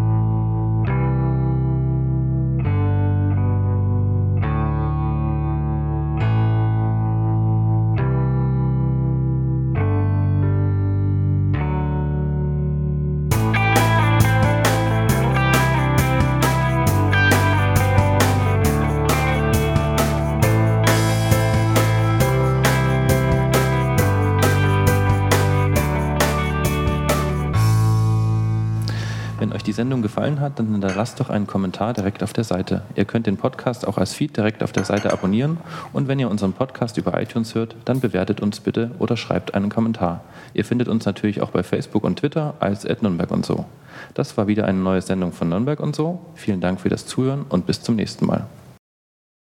[31.01, 32.83] Hinterlasst doch einen Kommentar direkt auf der Seite.
[32.95, 35.57] Ihr könnt den Podcast auch als Feed direkt auf der Seite abonnieren
[35.95, 39.71] und wenn ihr unseren Podcast über iTunes hört, dann bewertet uns bitte oder schreibt einen
[39.71, 40.23] Kommentar.
[40.53, 43.65] Ihr findet uns natürlich auch bei Facebook und Twitter als Nürnberg und so.
[44.13, 46.21] Das war wieder eine neue Sendung von Nürnberg und so.
[46.35, 48.45] Vielen Dank für das Zuhören und bis zum nächsten Mal.